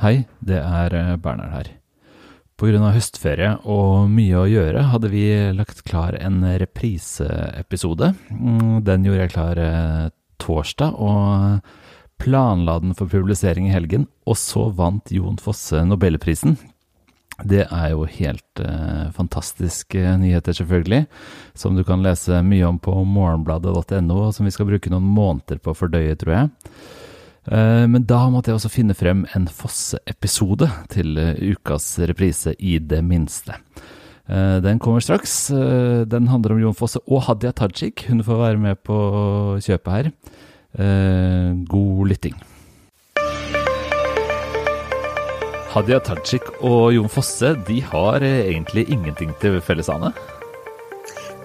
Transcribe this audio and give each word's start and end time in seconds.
Hei, 0.00 0.22
det 0.40 0.56
er 0.56 0.94
eh, 0.96 1.16
Bernhard 1.20 1.52
her. 1.52 1.66
Av 2.60 2.92
høstferie 2.94 3.50
og 3.68 4.08
mye 4.12 4.36
å 4.36 4.46
gjøre, 4.48 4.86
hadde 4.94 5.10
vi 5.12 5.26
lagt 5.52 5.82
klar 5.84 6.16
en 6.16 6.38
repriseepisode. 6.60 8.08
Mm, 8.32 8.80
Den 8.84 9.04
gjorde 9.04 9.26
jeg 9.26 9.32
klar 9.34 9.60
eh, 9.60 10.06
torsdag, 10.40 10.96
og 10.96 12.16
planla 12.20 12.78
den 12.80 12.96
for 12.96 13.12
publisering 13.12 13.68
i 13.68 13.74
helgen. 13.74 14.06
Og 14.24 14.40
så 14.40 14.70
vant 14.72 15.12
Jon 15.12 15.36
Fosse 15.40 15.84
Nobelprisen. 15.84 16.56
Det 17.44 17.66
er 17.66 17.92
jo 17.92 18.08
helt 18.08 18.64
eh, 18.64 19.12
fantastiske 19.16 20.16
nyheter, 20.24 20.56
selvfølgelig, 20.56 21.02
som 21.52 21.76
du 21.76 21.84
kan 21.84 22.00
lese 22.04 22.40
mye 22.40 22.72
om 22.72 22.80
på 22.80 22.96
morgenbladet.no, 23.04 24.32
som 24.32 24.48
vi 24.48 24.56
skal 24.56 24.72
bruke 24.72 24.92
noen 24.92 25.12
måneder 25.12 25.60
på 25.60 25.74
å 25.74 25.80
fordøye, 25.84 26.16
tror 26.16 26.36
jeg. 26.38 26.50
Eh, 27.48 27.86
Men 27.88 28.04
da 28.04 28.26
måtte 28.30 28.50
jeg 28.50 28.58
også 28.58 28.72
finne 28.72 28.96
frem 28.96 29.24
en 29.36 29.46
Fosse-episode 29.48 30.68
til 30.92 31.16
eh, 31.18 31.40
ukas 31.54 31.94
reprise, 32.10 32.52
i 32.58 32.78
det 32.78 33.00
minste. 33.04 33.56
Eh, 34.28 34.60
Den 34.60 34.78
kommer 34.78 35.00
straks. 35.00 35.48
Den 35.48 36.28
handler 36.28 36.52
om 36.54 36.60
Jon 36.60 36.76
Fosse 36.76 37.00
og 37.06 37.22
Hadia 37.28 37.52
Tajik. 37.52 38.06
Hun 38.08 38.22
får 38.22 38.38
være 38.44 38.58
med 38.60 38.82
på 38.84 38.98
kjøpet 39.64 39.92
her. 39.92 40.10
God 41.66 42.06
lytting. 42.06 42.36
Hadia 45.70 45.98
Tajik 46.02 46.46
og 46.62 46.92
Jon 46.94 47.08
Fosse 47.10 47.56
de 47.66 47.80
har 47.82 48.22
egentlig 48.22 48.86
ingenting 48.90 49.32
til 49.42 49.58
felles, 49.60 49.88
Ane. 49.90 50.12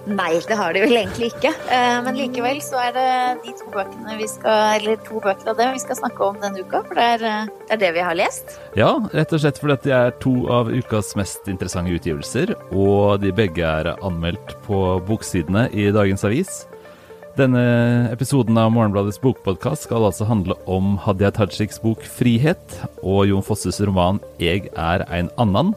Nei, 0.06 0.36
det 0.46 0.54
har 0.54 0.74
de 0.74 0.84
vel 0.84 1.00
egentlig 1.00 1.32
ikke. 1.32 1.50
Eh, 1.50 1.96
Men 2.06 2.14
likevel 2.14 2.60
så 2.62 2.78
er 2.78 2.92
det 2.94 3.08
de 3.42 3.54
to 3.58 3.70
bøkene 3.74 4.14
vi 4.20 4.28
skal, 4.30 4.76
eller 4.78 5.00
to 5.02 5.18
bøker 5.18 5.50
av 5.50 5.58
det 5.58 5.66
vi 5.74 5.82
skal 5.82 5.98
snakke 5.98 6.28
om 6.28 6.38
denne 6.42 6.62
uka. 6.62 6.84
For 6.86 6.94
det 6.94 7.06
er, 7.16 7.24
eh, 7.26 7.50
det 7.66 7.74
er 7.74 7.82
det 7.82 7.92
vi 7.96 8.04
har 8.06 8.14
lest. 8.14 8.58
Ja, 8.78 8.92
rett 9.12 9.32
og 9.34 9.42
slett 9.42 9.58
fordi 9.58 9.74
det 9.76 9.82
de 9.86 9.92
er 9.96 10.14
to 10.22 10.34
av 10.50 10.70
ukas 10.70 11.14
mest 11.18 11.46
interessante 11.50 11.90
utgivelser, 11.90 12.54
og 12.72 13.20
de 13.20 13.32
begge 13.32 13.62
er 13.62 13.96
anmeldt 14.02 14.56
på 14.66 15.00
boksidene 15.06 15.68
i 15.74 15.90
dagens 15.90 16.24
avis. 16.24 16.66
Denne 17.36 18.08
episoden 18.10 18.56
av 18.56 18.70
Morgenbladets 18.72 19.20
bokpodkast 19.20 19.84
skal 19.84 20.06
altså 20.08 20.24
handle 20.24 20.54
om 20.66 20.96
Hadia 20.96 21.30
Tajiks 21.30 21.82
bok 21.82 22.00
'Frihet' 22.00 22.78
og 23.02 23.26
Jon 23.28 23.42
Fosses 23.42 23.80
roman 23.80 24.20
'Jeg 24.38 24.70
er 24.74 25.04
ein 25.10 25.28
annan'. 25.36 25.74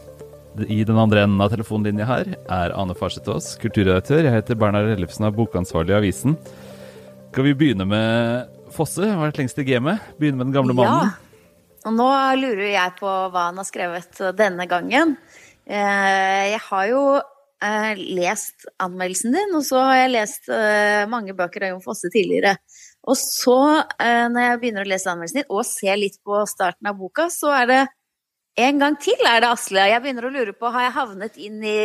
I 0.67 0.83
den 0.83 0.97
andre 0.99 1.23
enden 1.23 1.41
av 1.43 1.51
telefonlinja 1.53 2.05
her 2.09 2.33
er 2.35 2.73
Ane 2.75 2.95
Farsetås, 2.97 3.53
kulturredaktør. 3.61 4.25
Jeg 4.25 4.33
heter 4.33 4.57
Bernhard 4.59 4.89
Ellefsen, 4.91 5.27
er 5.27 5.35
bokansvarlig 5.35 5.93
i 5.93 5.97
avisen. 5.99 6.35
Skal 7.29 7.45
vi 7.45 7.53
begynne 7.55 7.85
med 7.87 8.55
Fosse? 8.73 9.05
Vært 9.05 9.39
lengst 9.39 9.61
i 9.61 9.65
gamet? 9.67 10.03
Begynne 10.19 10.41
med 10.41 10.49
den 10.49 10.55
gamle 10.57 10.75
mannen? 10.75 11.13
Og 11.87 11.95
nå 11.95 12.07
lurer 12.41 12.71
jeg 12.73 12.95
på 12.99 13.07
hva 13.07 13.45
han 13.47 13.61
har 13.61 13.67
skrevet 13.67 14.19
denne 14.37 14.65
gangen. 14.69 15.15
Eh, 15.69 16.55
Jeg 16.55 16.59
har 16.65 16.89
jo 16.89 17.03
eh, 17.19 18.01
lest 18.17 18.67
anmeldelsen 18.81 19.37
din, 19.37 19.55
og 19.55 19.63
så 19.67 19.85
har 19.85 20.01
jeg 20.01 20.15
lest 20.17 20.49
eh, 20.51 21.05
mange 21.11 21.37
bøker 21.37 21.67
av 21.67 21.75
Jon 21.75 21.85
Fosse 21.85 22.11
tidligere. 22.11 22.57
Og 23.09 23.15
så, 23.15 23.59
når 24.03 24.43
jeg 24.43 24.57
begynner 24.59 24.83
å 24.83 24.89
lese 24.91 25.07
anmeldelsen 25.09 25.39
din, 25.39 25.47
og 25.55 25.63
ser 25.65 25.95
litt 25.97 26.17
på 26.25 26.41
starten 26.51 26.89
av 26.91 26.97
boka, 26.99 27.29
så 27.31 27.53
er 27.55 27.69
det 27.69 27.79
en 28.59 28.81
gang 28.81 28.95
til 29.01 29.27
er 29.27 29.43
det 29.43 29.51
Asle. 29.53 29.89
Jeg 29.91 30.03
begynner 30.03 30.27
å 30.27 30.33
lure 30.33 30.55
på, 30.55 30.71
har 30.73 30.87
jeg 30.87 30.97
havnet 30.97 31.39
inn 31.39 31.61
i 31.63 31.79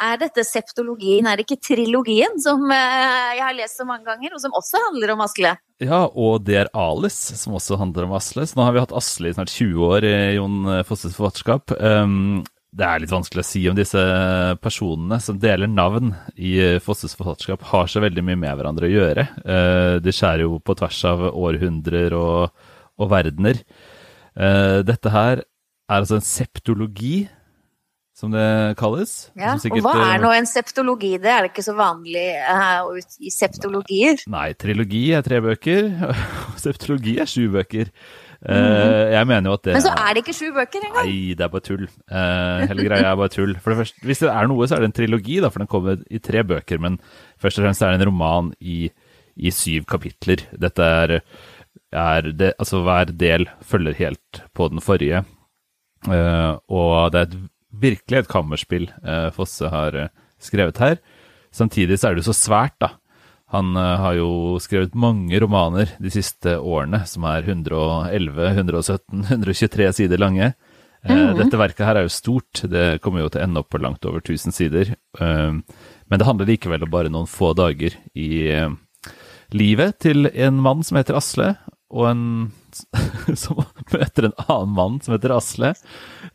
er 0.00 0.16
dette 0.16 0.40
septologien, 0.46 1.26
er 1.28 1.36
det 1.36 1.44
ikke 1.44 1.60
trilogien 1.68 2.38
som 2.40 2.64
eh, 2.72 3.34
jeg 3.36 3.44
har 3.44 3.56
lest 3.58 3.80
så 3.80 3.84
mange 3.88 4.06
ganger, 4.08 4.32
og 4.32 4.40
som 4.40 4.54
også 4.56 4.80
handler 4.86 5.12
om 5.14 5.20
Asle? 5.26 5.52
Ja, 5.82 6.06
og 6.08 6.46
det 6.46 6.56
er 6.62 6.72
Alice, 6.78 7.36
som 7.36 7.58
også 7.58 7.76
handler 7.80 8.06
om 8.06 8.16
Asle. 8.16 8.46
Så 8.48 8.56
nå 8.56 8.64
har 8.64 8.74
vi 8.74 8.82
hatt 8.82 8.96
Asle 8.96 9.28
i 9.30 9.36
snart 9.36 9.52
20 9.52 9.84
år 9.90 10.08
i 10.08 10.16
Jon 10.38 10.58
Fosses 10.88 11.16
forfatterskap. 11.18 11.74
Um, 11.76 12.40
det 12.72 12.88
er 12.88 13.02
litt 13.02 13.12
vanskelig 13.12 13.44
å 13.44 13.50
si 13.50 13.66
om 13.68 13.76
disse 13.76 14.02
personene 14.64 15.18
som 15.20 15.40
deler 15.40 15.68
navn 15.68 16.14
i 16.40 16.54
Fosses 16.80 17.12
forfatterskap, 17.18 17.66
har 17.68 17.90
så 17.92 18.00
veldig 18.00 18.24
mye 18.24 18.40
med 18.46 18.56
hverandre 18.56 18.88
å 18.88 18.94
gjøre. 18.94 19.26
De 20.00 20.14
skjærer 20.14 20.46
jo 20.46 20.56
på 20.64 20.78
tvers 20.80 21.02
av 21.10 21.26
århundrer 21.28 22.16
og, 22.16 22.64
og 22.96 23.12
verdener. 23.12 23.60
Dette 24.88 25.12
her 25.12 25.44
er 25.90 26.00
altså 26.02 26.18
en 26.18 26.26
septologi, 26.26 27.28
som 28.16 28.34
det 28.34 28.76
kalles. 28.78 29.30
Ja, 29.38 29.56
som 29.58 29.72
og 29.74 29.86
hva 29.86 29.94
er 29.96 30.20
uh, 30.20 30.26
nå 30.26 30.32
en 30.36 30.46
septologi? 30.46 31.14
Det 31.20 31.30
er 31.32 31.46
det 31.46 31.52
ikke 31.52 31.64
så 31.64 31.74
vanlig 31.78 32.26
uh, 32.44 32.92
i 33.18 33.32
septologier. 33.32 34.20
Nei, 34.30 34.50
trilogi 34.54 35.06
er 35.16 35.24
tre 35.26 35.40
bøker, 35.42 35.88
og 36.52 36.60
septologi 36.60 37.16
er 37.22 37.30
sju 37.30 37.48
bøker. 37.54 37.90
Eh, 38.42 39.12
jeg 39.14 39.26
mener 39.30 39.52
jo 39.52 39.54
at 39.54 39.66
det. 39.68 39.74
Men 39.76 39.84
så 39.84 39.92
er 39.94 40.14
det 40.14 40.22
ikke 40.24 40.34
sju 40.34 40.48
bøker 40.56 40.82
engang. 40.82 41.06
Nei, 41.06 41.34
det 41.38 41.44
er 41.46 41.50
bare 41.52 41.66
tull. 41.66 41.84
Eh, 41.86 42.62
hele 42.72 42.86
greia 42.88 43.12
er 43.12 43.18
bare 43.20 43.30
tull. 43.30 43.54
For 43.62 43.72
det 43.72 43.82
første, 43.84 44.06
hvis 44.08 44.22
det 44.24 44.30
er 44.32 44.50
noe, 44.50 44.66
så 44.66 44.76
er 44.76 44.82
det 44.82 44.90
en 44.90 44.96
trilogi, 44.96 45.38
da, 45.44 45.50
for 45.52 45.62
den 45.62 45.70
kommer 45.70 46.02
i 46.10 46.20
tre 46.22 46.42
bøker. 46.46 46.82
Men 46.82 46.98
først 47.42 47.60
og 47.60 47.68
fremst 47.68 47.84
er 47.86 47.94
det 47.94 48.00
en 48.00 48.08
roman 48.10 48.50
i, 48.58 48.80
i 49.38 49.54
syv 49.54 49.86
kapitler. 49.90 50.42
Dette 50.64 50.88
er, 51.04 51.14
er 51.94 52.32
det, 52.32 52.50
Altså, 52.58 52.82
hver 52.82 53.14
del 53.14 53.46
følger 53.62 53.98
helt 54.00 54.42
på 54.58 54.68
den 54.74 54.82
forrige. 54.82 55.22
Eh, 56.10 56.52
og 56.72 57.12
det 57.14 57.20
er 57.20 57.28
et, 57.28 57.36
virkelig 57.82 58.18
et 58.20 58.30
kammerspill 58.30 58.88
eh, 58.90 59.28
Fosse 59.34 59.70
har 59.70 59.96
eh, 59.98 60.10
skrevet 60.42 60.80
her. 60.82 60.98
Samtidig 61.54 62.00
så 62.00 62.08
er 62.08 62.16
det 62.16 62.24
jo 62.24 62.32
så 62.32 62.38
svært, 62.38 62.76
da. 62.82 62.96
Han 63.52 63.76
har 63.76 64.14
jo 64.16 64.56
skrevet 64.64 64.94
mange 64.96 65.36
romaner 65.42 65.90
de 66.00 66.08
siste 66.08 66.54
årene, 66.56 67.02
som 67.04 67.26
er 67.28 67.44
111, 67.44 68.46
117, 68.48 69.26
123 69.26 69.90
sider 69.98 70.22
lange. 70.22 70.54
Mm. 71.04 71.34
Dette 71.36 71.60
verket 71.60 71.84
her 71.84 72.00
er 72.00 72.06
jo 72.06 72.14
stort, 72.14 72.62
det 72.72 73.02
kommer 73.04 73.20
jo 73.20 73.28
til 73.28 73.42
å 73.42 73.44
ende 73.44 73.60
opp 73.60 73.68
på 73.74 73.82
langt 73.84 74.08
over 74.08 74.24
1000 74.24 74.56
sider. 74.56 74.94
Men 75.20 76.16
det 76.16 76.24
handler 76.24 76.48
likevel 76.48 76.86
om 76.88 76.94
bare 76.94 77.12
noen 77.12 77.28
få 77.28 77.52
dager 77.58 77.98
i 78.16 78.32
livet 79.52 80.00
til 80.00 80.32
en 80.32 80.64
mann 80.64 80.80
som 80.80 80.96
heter 80.96 81.20
Asle, 81.20 81.52
og 81.92 82.08
en 82.08 82.24
som 83.42 83.62
møter 83.92 84.28
en 84.28 84.36
annen 84.46 84.74
mann 84.76 84.98
som 85.04 85.14
heter 85.16 85.34
Asle. 85.36 85.72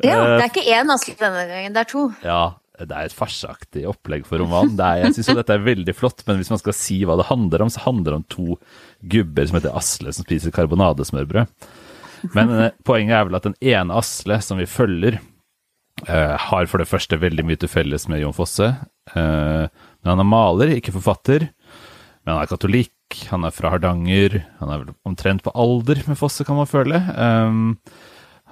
Ja, 0.04 0.18
Eh, 0.18 0.38
det 0.38 0.46
er 0.46 0.50
ikke 0.52 0.78
én 0.78 0.94
Asle 0.94 1.18
denne 1.20 1.44
gangen, 1.50 1.76
det 1.76 1.84
er 1.84 1.92
to. 1.92 2.08
ja, 2.26 2.42
det 2.78 2.94
er 2.94 3.08
et 3.10 3.16
farseaktig 3.18 3.88
opplegg 3.90 4.28
for 4.30 4.42
roman. 4.44 4.76
Det 4.78 4.86
er, 4.86 5.02
jeg 5.06 5.18
syns 5.18 5.40
dette 5.40 5.56
er 5.56 5.66
veldig 5.66 5.96
flott, 5.98 6.22
men 6.28 6.38
hvis 6.38 6.52
man 6.54 6.62
skal 6.62 6.76
si 6.78 7.00
hva 7.08 7.18
det 7.18 7.30
handler 7.32 7.66
om, 7.66 7.72
så 7.74 7.82
handler 7.88 8.12
det 8.14 8.20
om 8.20 8.28
to 8.30 8.60
gubber 9.14 9.50
som 9.50 9.58
heter 9.58 9.78
Asle, 9.78 10.14
som 10.14 10.28
spiser 10.28 10.54
karbonadesmørbrød. 10.54 11.50
Men 12.36 12.54
eh, 12.54 12.70
poenget 12.86 13.18
er 13.18 13.26
vel 13.30 13.40
at 13.40 13.48
den 13.50 13.58
ene 13.74 13.98
Asle 13.98 14.40
som 14.46 14.62
vi 14.62 14.70
følger, 14.70 15.20
uh, 16.06 16.36
har 16.38 16.70
for 16.70 16.82
det 16.82 16.90
første 16.90 17.18
veldig 17.18 17.46
mye 17.48 17.60
til 17.62 17.72
felles 17.72 18.08
med 18.12 18.22
Jon 18.22 18.36
Fosse. 18.38 18.70
Uh, 19.16 19.66
men 19.66 20.12
han 20.14 20.22
er 20.22 20.30
maler, 20.30 20.76
ikke 20.78 20.94
forfatter. 21.00 21.50
Men 22.28 22.36
han 22.36 22.44
er 22.44 22.50
katolikk, 22.52 23.16
han 23.32 23.48
er 23.48 23.54
fra 23.56 23.70
Hardanger, 23.72 24.42
han 24.60 24.72
er 24.74 24.82
vel 24.82 24.90
omtrent 25.08 25.46
på 25.46 25.54
alder 25.56 26.02
med 26.10 26.18
Fosse, 26.20 26.44
kan 26.44 26.58
man 26.60 26.68
føle. 26.68 27.00
Um, 27.16 27.78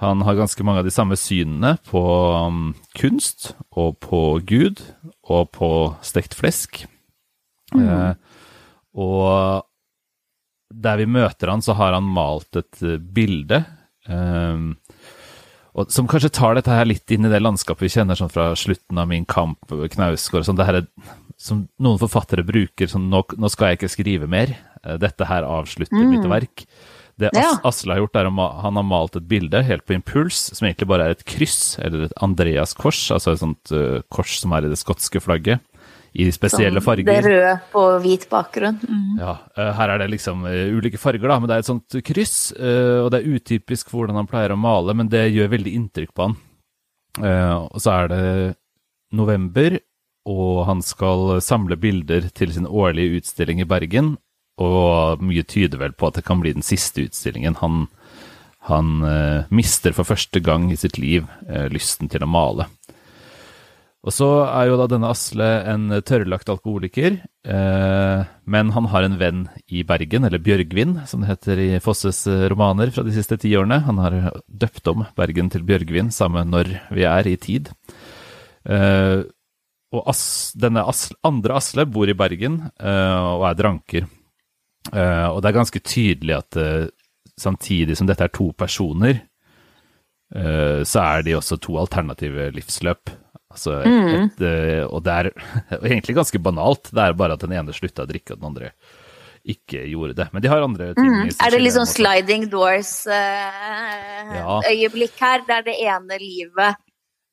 han 0.00 0.24
har 0.24 0.38
ganske 0.38 0.64
mange 0.64 0.80
av 0.80 0.88
de 0.88 0.94
samme 0.94 1.18
synene 1.20 1.74
på 1.84 2.00
um, 2.48 2.70
kunst 2.96 3.50
og 3.76 3.98
på 4.00 4.22
Gud 4.48 4.80
og 5.28 5.50
på 5.52 5.70
stekt 6.00 6.32
flesk. 6.38 6.86
Eh, 7.76 8.12
og 8.96 9.66
der 10.72 11.00
vi 11.02 11.08
møter 11.10 11.52
han, 11.52 11.64
så 11.64 11.76
har 11.76 11.96
han 11.98 12.08
malt 12.16 12.56
et 12.56 12.80
eh, 12.80 12.96
bilde 12.96 13.58
um, 14.08 14.70
og, 15.76 15.90
som 15.92 16.08
kanskje 16.08 16.32
tar 16.32 16.56
dette 16.56 16.72
her 16.72 16.88
litt 16.88 17.10
inn 17.12 17.26
i 17.28 17.32
det 17.32 17.42
landskapet 17.42 17.84
vi 17.84 17.92
kjenner 17.98 18.16
sånn 18.16 18.32
fra 18.32 18.48
slutten 18.56 18.96
av 19.00 19.10
Min 19.10 19.26
kamp, 19.28 19.60
Knausgård 19.68 20.46
sånn. 20.48 20.56
Det 20.56 20.64
her 20.64 20.78
er, 20.80 20.86
som 21.36 21.66
noen 21.82 22.00
forfattere 22.00 22.44
bruker 22.46 22.88
sånn 22.90 23.10
nå, 23.12 23.22
nå 23.36 23.50
skal 23.52 23.72
jeg 23.72 23.80
ikke 23.80 23.92
skrive 23.92 24.28
mer. 24.30 24.54
Eh, 24.82 24.96
Dette 25.00 25.28
her 25.28 25.44
avslutter 25.44 26.06
mitt 26.08 26.24
verk. 26.30 26.64
Det 27.16 27.30
As 27.32 27.38
Ja. 27.40 27.52
Asle 27.64 27.94
har 27.94 28.02
gjort, 28.02 28.16
er 28.16 28.28
at 28.28 28.60
han 28.64 28.76
har 28.76 28.84
malt 28.84 29.16
et 29.16 29.28
bilde 29.28 29.62
helt 29.64 29.86
på 29.88 29.94
impuls, 29.96 30.50
som 30.52 30.66
egentlig 30.66 30.88
bare 30.88 31.06
er 31.06 31.14
et 31.16 31.24
kryss, 31.24 31.78
eller 31.80 32.04
et 32.04 32.16
Andreas-kors, 32.20 33.06
altså 33.14 33.32
et 33.32 33.40
sånt 33.40 33.72
uh, 33.72 34.02
kors 34.12 34.34
som 34.42 34.52
er 34.52 34.66
i 34.66 34.68
det 34.68 34.76
skotske 34.76 35.22
flagget, 35.24 35.64
i 36.12 36.28
spesielle 36.32 36.76
Sånn, 36.76 36.84
farger. 36.84 37.08
Det 37.08 37.24
røde 37.24 37.54
på 37.72 37.84
hvit 38.04 38.28
bakgrunn. 38.28 38.76
Mm. 38.84 39.16
Ja, 39.20 39.32
uh, 39.56 39.72
her 39.78 39.94
er 39.94 40.04
det 40.04 40.10
liksom 40.12 40.44
uh, 40.44 40.76
ulike 40.76 41.00
farger, 41.00 41.24
da, 41.32 41.38
men 41.40 41.48
det 41.48 41.56
er 41.56 41.64
et 41.64 41.70
sånt 41.72 41.96
kryss, 42.04 42.36
og 42.52 43.08
det 43.12 43.22
er 43.22 43.32
utypisk 43.32 43.88
for 43.88 44.02
hvordan 44.02 44.20
han 44.20 44.28
pleier 44.28 44.52
å 44.52 44.60
male, 44.60 44.92
men 44.96 45.08
det 45.08 45.24
gjør 45.32 45.54
veldig 45.56 45.72
inntrykk 45.80 46.12
på 46.12 46.28
han. 46.28 46.36
Og 47.16 47.80
så 47.80 47.94
er 47.94 48.12
det 48.12 48.24
november, 49.16 49.78
og 50.26 50.64
han 50.68 50.82
skal 50.82 51.38
samle 51.44 51.78
bilder 51.78 52.28
til 52.34 52.52
sin 52.54 52.66
årlige 52.66 53.20
utstilling 53.20 53.62
i 53.62 53.68
Bergen, 53.68 54.16
og 54.58 55.22
mye 55.22 55.44
tyder 55.46 55.78
vel 55.80 55.94
på 55.94 56.08
at 56.08 56.18
det 56.18 56.26
kan 56.26 56.40
bli 56.42 56.54
den 56.56 56.64
siste 56.64 57.04
utstillingen. 57.06 57.58
Han, 57.60 57.86
han 58.70 58.94
eh, 59.04 59.52
mister 59.54 59.94
for 59.96 60.08
første 60.08 60.40
gang 60.40 60.70
i 60.72 60.78
sitt 60.80 60.98
liv 60.98 61.28
eh, 61.46 61.68
lysten 61.72 62.10
til 62.12 62.24
å 62.24 62.30
male. 62.30 62.70
Og 64.06 64.14
så 64.14 64.26
er 64.46 64.68
jo 64.68 64.76
da 64.78 64.86
denne 64.86 65.08
Asle 65.10 65.46
en 65.66 65.88
tørrlagt 66.06 66.50
alkoholiker, 66.52 67.18
eh, 67.42 68.20
men 68.46 68.68
han 68.76 68.86
har 68.92 69.06
en 69.06 69.16
venn 69.18 69.40
i 69.66 69.82
Bergen, 69.86 70.28
eller 70.28 70.42
Bjørgvin, 70.42 71.00
som 71.10 71.24
det 71.24 71.32
heter 71.32 71.62
i 71.64 71.70
Fosses 71.82 72.22
eh, 72.30 72.46
romaner 72.52 72.92
fra 72.94 73.02
de 73.06 73.14
siste 73.16 73.38
ti 73.42 73.50
årene. 73.58 73.80
Han 73.88 73.98
har 73.98 74.18
døpt 74.46 74.86
om 74.92 75.02
Bergen 75.18 75.50
til 75.50 75.66
Bjørgvin, 75.66 76.14
samme 76.14 76.46
når 76.46 76.70
vi 76.94 77.08
er 77.10 77.26
i 77.26 77.34
tid. 77.48 77.72
Eh, 78.62 79.26
og 79.94 80.06
As, 80.10 80.20
denne 80.58 80.82
As, 80.88 81.08
andre 81.26 81.60
Asle 81.60 81.86
bor 81.86 82.10
i 82.10 82.16
Bergen 82.16 82.60
uh, 82.82 83.36
og 83.36 83.46
er 83.50 83.58
dranker. 83.58 84.08
Uh, 84.92 85.28
og 85.32 85.40
det 85.42 85.50
er 85.50 85.60
ganske 85.60 85.82
tydelig 85.82 86.36
at 86.38 86.58
uh, 86.58 86.88
samtidig 87.38 87.98
som 87.98 88.08
dette 88.08 88.26
er 88.26 88.34
to 88.34 88.50
personer, 88.56 89.24
så 90.26 91.00
er 91.04 91.20
de 91.22 91.36
også 91.36 91.54
to 91.62 91.76
alternative 91.78 92.48
livsløp. 92.50 93.12
Altså 93.56 93.78
et, 93.80 93.88
et, 94.12 94.42
eh, 94.44 94.84
og 94.84 95.00
det 95.06 95.12
er 95.14 95.30
egentlig 95.88 96.14
ganske 96.18 96.38
banalt. 96.42 96.90
Det 96.92 97.02
er 97.02 97.12
bare 97.16 97.32
at 97.38 97.44
den 97.44 97.52
ene 97.56 97.72
slutta 97.76 98.02
å 98.04 98.10
drikke, 98.10 98.32
og 98.34 98.38
den 98.40 98.50
andre 98.50 98.68
ikke 99.46 99.78
gjorde 99.86 100.14
det. 100.18 100.26
Men 100.34 100.42
de 100.42 100.48
har 100.50 100.64
andre 100.64 100.86
ting. 100.96 101.06
Mm. 101.06 101.28
Er 101.30 101.50
det 101.54 101.60
litt 101.62 101.76
sånn 101.76 101.88
sliding 101.88 102.42
doors-øyeblikk 102.50 105.14
uh, 105.14 105.20
ja. 105.22 105.22
her? 105.22 105.38
Det 105.46 105.54
er 105.56 105.62
det 105.68 105.76
ene 105.86 106.14
livet 106.20 106.70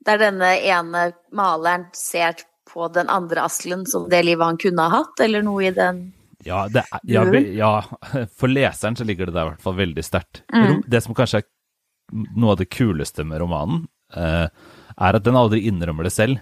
der 0.05 0.19
denne 0.19 0.55
ene 0.59 1.05
maleren 1.35 1.88
ser 1.95 2.41
på 2.73 2.88
den 2.94 3.09
andre 3.11 3.45
Aslen 3.47 3.85
som 3.89 4.09
det 4.09 4.23
livet 4.25 4.45
han 4.45 4.59
kunne 4.59 4.88
ha 4.88 5.01
hatt, 5.01 5.23
eller 5.23 5.45
noe 5.45 5.67
i 5.69 5.73
den 5.75 6.05
ja, 6.44 6.65
er, 6.67 7.00
ja, 7.07 7.23
ja, 7.39 7.73
for 8.39 8.51
leseren 8.51 8.97
så 9.00 9.05
ligger 9.07 9.29
det 9.29 9.35
der 9.35 9.45
i 9.45 9.51
hvert 9.53 9.63
fall 9.63 9.77
veldig 9.77 10.03
sterkt. 10.03 10.41
Mm. 10.51 10.81
Det 10.88 11.00
som 11.05 11.15
kanskje 11.15 11.39
er 11.44 11.47
noe 12.35 12.53
av 12.53 12.59
det 12.59 12.67
kuleste 12.73 13.23
med 13.27 13.39
romanen, 13.41 13.85
uh, 14.17 14.47
er 14.94 15.19
at 15.19 15.23
den 15.25 15.39
aldri 15.39 15.63
innrømmer 15.69 16.07
det 16.07 16.13
selv. 16.15 16.41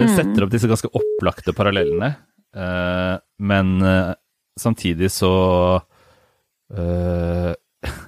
Den 0.00 0.10
mm. 0.10 0.14
setter 0.18 0.44
opp 0.44 0.52
disse 0.52 0.68
ganske 0.70 0.90
opplagte 0.92 1.54
parallellene, 1.56 2.12
uh, 2.58 3.16
men 3.40 3.74
uh, 3.80 4.12
samtidig 4.60 5.10
så 5.14 5.32
uh, 6.76 7.52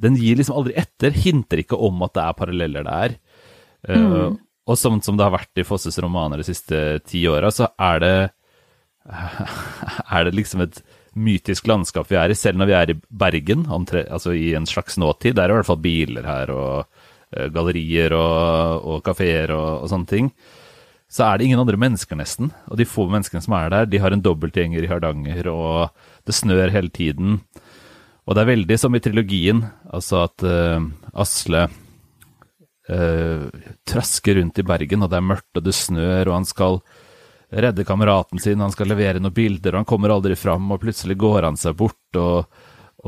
Den 0.00 0.14
gir 0.16 0.38
liksom 0.38 0.56
aldri 0.56 0.78
etter, 0.80 1.12
hinter 1.12 1.60
ikke 1.60 1.76
om 1.76 1.98
at 2.06 2.14
det 2.16 2.22
er 2.24 2.36
paralleller 2.38 2.86
der. 2.86 3.18
Mm. 3.88 4.38
Og 4.70 4.78
sånn 4.78 5.00
som 5.02 5.16
det 5.16 5.24
har 5.24 5.34
vært 5.34 5.60
i 5.60 5.66
Fosses 5.66 5.98
romaner 6.02 6.42
de 6.42 6.46
siste 6.46 7.00
ti 7.08 7.22
åra, 7.30 7.50
så 7.54 7.70
er 7.80 8.02
det 8.04 8.16
er 10.14 10.26
det 10.26 10.34
liksom 10.36 10.62
et 10.66 10.82
mytisk 11.16 11.66
landskap 11.66 12.06
vi 12.10 12.18
er 12.20 12.30
i, 12.30 12.36
selv 12.38 12.60
når 12.60 12.68
vi 12.68 12.76
er 12.76 12.92
i 12.92 12.98
Bergen, 13.08 13.64
altså 13.70 14.36
i 14.36 14.52
en 14.54 14.68
slags 14.68 15.00
nåtid. 15.00 15.34
der 15.34 15.48
er 15.48 15.48
det 15.48 15.56
i 15.56 15.60
hvert 15.62 15.70
fall 15.72 15.82
biler 15.82 16.28
her 16.28 16.52
og 16.54 17.00
Eh, 17.30 17.46
gallerier 17.54 18.10
og, 18.16 18.86
og 18.90 19.04
kafeer 19.06 19.52
og, 19.54 19.84
og, 19.84 19.90
sånne 19.92 20.10
ting, 20.10 20.30
så 21.10 21.28
er 21.28 21.38
det 21.38 21.46
ingen 21.46 21.60
andre 21.62 21.78
mennesker, 21.78 22.18
nesten. 22.18 22.50
Og 22.66 22.78
de 22.80 22.86
få 22.88 23.06
menneskene 23.10 23.42
som 23.44 23.54
er 23.54 23.70
der, 23.70 23.86
de 23.86 24.00
har 24.02 24.14
en 24.14 24.22
dobbeltgjenger 24.24 24.82
i 24.82 24.90
Hardanger, 24.90 25.50
og 25.52 26.26
det 26.26 26.34
snør 26.34 26.74
hele 26.74 26.90
tiden. 26.90 27.38
Og 28.26 28.34
det 28.34 28.42
er 28.42 28.50
veldig 28.50 28.78
som 28.78 28.94
i 28.94 29.02
trilogien, 29.02 29.62
altså 29.90 30.24
at 30.26 30.46
uh, 30.46 30.82
Asle 31.14 31.64
trasker 33.86 34.40
rundt 34.40 34.58
i 34.58 34.64
Bergen, 34.66 35.04
og 35.04 35.12
det 35.12 35.18
er 35.20 35.26
mørkt, 35.28 35.52
og 35.56 35.62
det 35.66 35.76
snør, 35.76 36.30
og 36.30 36.34
han 36.40 36.48
skal 36.48 36.80
redde 37.50 37.84
kameraten 37.86 38.42
sin, 38.42 38.62
han 38.62 38.74
skal 38.74 38.90
levere 38.90 39.22
noen 39.22 39.34
bilder, 39.34 39.74
og 39.74 39.82
han 39.82 39.88
kommer 39.90 40.14
aldri 40.14 40.34
fram, 40.38 40.70
og 40.74 40.82
plutselig 40.82 41.18
går 41.20 41.46
han 41.48 41.58
seg 41.60 41.78
bort, 41.78 42.18
og 42.18 42.50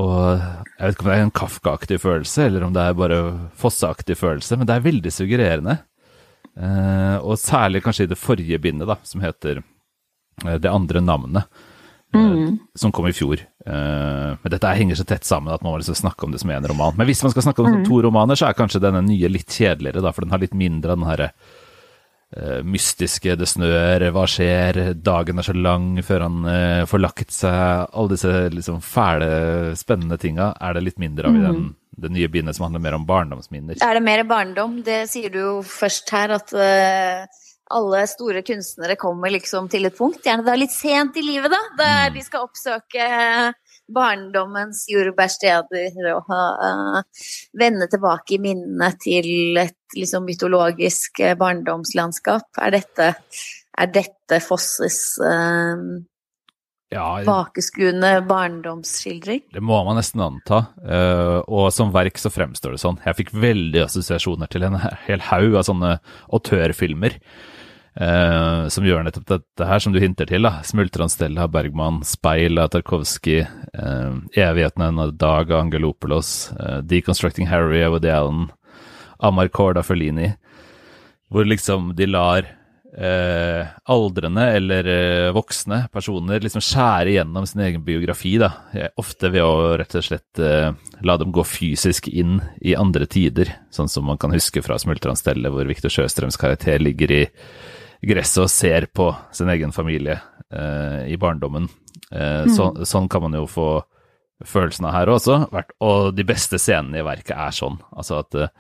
og 0.01 0.41
jeg 0.41 0.87
vet 0.87 0.95
ikke 0.95 1.05
om 1.05 1.09
det 1.11 1.17
er 1.17 1.27
en 1.27 1.35
Kafka-aktig 1.37 1.99
følelse, 2.01 2.47
eller 2.49 2.65
om 2.65 2.73
det 2.73 2.85
er 2.85 2.95
bare 2.97 3.19
Fosse-aktig 3.61 4.17
følelse, 4.17 4.57
men 4.57 4.69
det 4.69 4.77
er 4.77 4.87
veldig 4.87 5.13
suggererende. 5.13 5.77
Eh, 6.57 7.17
og 7.21 7.41
særlig 7.41 7.83
kanskje 7.85 8.07
i 8.07 8.13
det 8.13 8.21
forrige 8.21 8.61
bindet, 8.61 8.89
da, 8.89 8.97
som 9.09 9.23
heter 9.25 9.63
eh, 9.63 10.59
Det 10.61 10.69
andre 10.71 11.01
navnet, 11.05 11.45
eh, 11.45 11.72
mm. 12.15 12.59
som 12.79 12.93
kom 12.93 13.09
i 13.09 13.15
fjor. 13.17 13.41
Eh, 13.67 14.31
men 14.43 14.55
dette 14.55 14.77
henger 14.79 14.99
så 14.99 15.07
tett 15.09 15.27
sammen 15.29 15.55
at 15.55 15.65
man 15.65 15.75
må 15.75 15.81
liksom 15.83 15.99
snakke 15.99 16.27
om 16.27 16.35
det 16.35 16.43
som 16.43 16.53
én 16.53 16.69
roman. 16.69 16.97
Men 16.99 17.09
hvis 17.09 17.23
man 17.25 17.35
skal 17.35 17.47
snakke 17.49 17.65
om 17.65 17.81
mm. 17.81 17.85
to 17.89 18.03
romaner, 18.05 18.39
så 18.39 18.49
er 18.49 18.59
kanskje 18.59 18.83
denne 18.83 19.05
nye 19.07 19.31
litt 19.33 19.51
kjedeligere, 19.51 20.05
da, 20.05 20.15
for 20.15 20.27
den 20.27 20.35
har 20.35 20.43
litt 20.43 20.57
mindre 20.57 20.95
av 20.95 21.03
den 21.03 21.11
herre 21.11 21.33
Eh, 22.33 22.63
mystiske, 22.65 23.35
det 23.37 23.45
snør, 23.45 24.07
hva 24.17 24.23
skjer, 24.25 24.79
dagen 25.05 25.37
er 25.37 25.45
så 25.45 25.53
lang 25.53 25.99
før 26.01 26.23
han 26.25 26.47
får 26.89 27.03
lagt 27.03 27.35
seg, 27.35 27.91
alle 27.93 28.15
disse 28.15 28.31
liksom 28.55 28.79
fæle, 28.81 29.29
spennende 29.77 30.17
tinga 30.17 30.47
er 30.57 30.79
det 30.79 30.85
litt 30.87 31.03
mindre 31.03 31.29
av 31.29 31.37
i 31.37 31.43
den, 31.43 31.59
mm. 31.67 31.75
det 32.07 32.13
nye 32.17 32.31
bindet 32.33 32.57
som 32.57 32.71
handler 32.71 32.87
mer 32.87 32.97
om 32.97 33.05
barndomsminner. 33.05 33.77
Er 33.85 34.01
det 34.01 34.05
mer 34.07 34.25
barndom? 34.25 34.81
Det 34.87 35.03
sier 35.13 35.29
du 35.29 35.43
jo 35.43 35.53
først 35.61 36.09
her, 36.17 36.33
at 36.39 36.57
alle 37.73 38.05
store 38.11 38.43
kunstnere 38.47 38.97
kommer 39.01 39.33
liksom 39.33 39.69
til 39.73 39.89
et 39.89 39.97
punkt, 39.97 40.23
gjerne 40.27 40.47
da 40.47 40.55
litt 40.59 40.75
sent 40.75 41.17
i 41.19 41.25
livet, 41.25 41.53
da, 41.53 41.61
der 41.79 42.11
mm. 42.11 42.17
de 42.17 42.25
skal 42.27 42.47
oppsøke 42.47 43.09
barndommens 43.93 44.85
jordbærsteder 44.91 46.13
og 46.15 46.31
uh, 46.31 47.01
vende 47.59 47.89
tilbake 47.91 48.37
i 48.37 48.43
minnet 48.43 49.01
til 49.03 49.59
et 49.61 49.99
liksom 49.99 50.25
mytologisk 50.25 51.21
eh, 51.21 51.35
barndomslandskap. 51.37 52.49
Er 52.63 52.73
dette, 52.79 53.11
er 53.77 53.93
dette 53.93 54.39
Fosses 54.45 55.19
uh, 55.21 55.77
ja, 56.93 57.07
bakeskuende 57.27 58.15
barndomsskildring? 58.29 59.45
Det 59.53 59.65
må 59.65 59.83
man 59.85 60.01
nesten 60.01 60.25
anta. 60.25 60.65
Uh, 60.81 61.41
og 61.45 61.69
som 61.75 61.93
verk 61.95 62.21
så 62.21 62.33
fremstår 62.33 62.77
det 62.77 62.85
sånn. 62.85 63.01
Jeg 63.05 63.21
fikk 63.21 63.35
veldig 63.37 63.85
assosiasjoner 63.87 64.53
til 64.53 64.69
en 64.69 64.81
hel 65.09 65.27
haug 65.29 65.59
av 65.61 65.67
sånne 65.69 65.99
autørfilmer. 66.33 67.19
Uh, 67.19 67.62
som 67.93 68.87
gjør 68.87 69.03
nettopp 69.05 69.27
dette 69.29 69.67
her, 69.69 69.79
som 69.79 69.93
du 69.93 70.01
hinter 70.01 70.27
til. 70.27 70.43
da, 70.43 70.63
'Smultronstella' 70.65 71.45
av 71.45 71.51
Bergman, 71.53 72.01
'Speil' 72.01 72.59
av 72.59 72.71
Tarkovskij, 72.71 73.41
eh, 73.75 74.13
'Evigheten 74.37 74.99
av 74.99 75.13
Dag' 75.13 75.53
av 75.53 75.61
Angelopolos, 75.67 76.53
eh, 76.53 76.81
'Deconstructing 76.81 77.49
Harry' 77.49 77.85
av 77.85 77.93
Woody 77.93 78.09
Allen, 78.09 78.51
'Amarcord' 79.21 79.77
av 79.77 79.85
Fellini, 79.85 80.35
hvor 81.31 81.45
liksom 81.45 81.95
de 81.95 82.07
lar 82.07 82.47
eh, 82.95 83.67
aldrende 83.89 84.53
eller 84.53 85.33
voksne 85.33 85.89
personer 85.91 86.41
liksom 86.41 86.61
skjære 86.61 87.15
gjennom 87.15 87.47
sin 87.47 87.63
egen 87.63 87.83
biografi, 87.83 88.39
da, 88.39 88.53
ofte 88.99 89.31
ved 89.31 89.41
å 89.41 89.79
rett 89.79 89.95
og 89.95 90.05
slett 90.05 90.39
la 91.01 91.17
dem 91.17 91.33
gå 91.33 91.43
fysisk 91.43 92.09
inn 92.09 92.43
i 92.61 92.75
andre 92.75 93.07
tider, 93.07 93.49
sånn 93.71 93.89
som 93.89 94.05
man 94.05 94.19
kan 94.19 94.31
huske 94.31 94.63
fra 94.63 94.77
'Smultronstelle', 94.77 95.49
hvor 95.49 95.65
Viktor 95.65 95.89
Sjøstrøms 95.89 96.37
karakter 96.37 96.79
ligger 96.79 97.11
i 97.11 97.31
gresset 98.03 98.45
og 98.45 98.51
ser 98.51 98.89
på 98.95 99.09
sin 99.35 99.51
egen 99.53 99.73
familie 99.75 100.19
eh, 100.51 101.09
i 101.13 101.19
barndommen. 101.21 101.69
Eh, 102.11 102.45
mm. 102.47 102.53
så, 102.55 102.73
sånn 102.89 103.09
kan 103.11 103.25
man 103.27 103.37
jo 103.39 103.47
få 103.51 103.71
følelsen 104.43 104.89
av 104.89 104.97
her 104.97 105.13
også. 105.13 105.39
Og 105.85 106.13
de 106.17 106.27
beste 106.27 106.61
scenene 106.61 107.01
i 107.01 107.07
verket 107.07 107.37
er 107.37 107.55
sånn. 107.55 107.79
Altså 107.95 108.21
at 108.23 108.39
eh, 108.39 108.53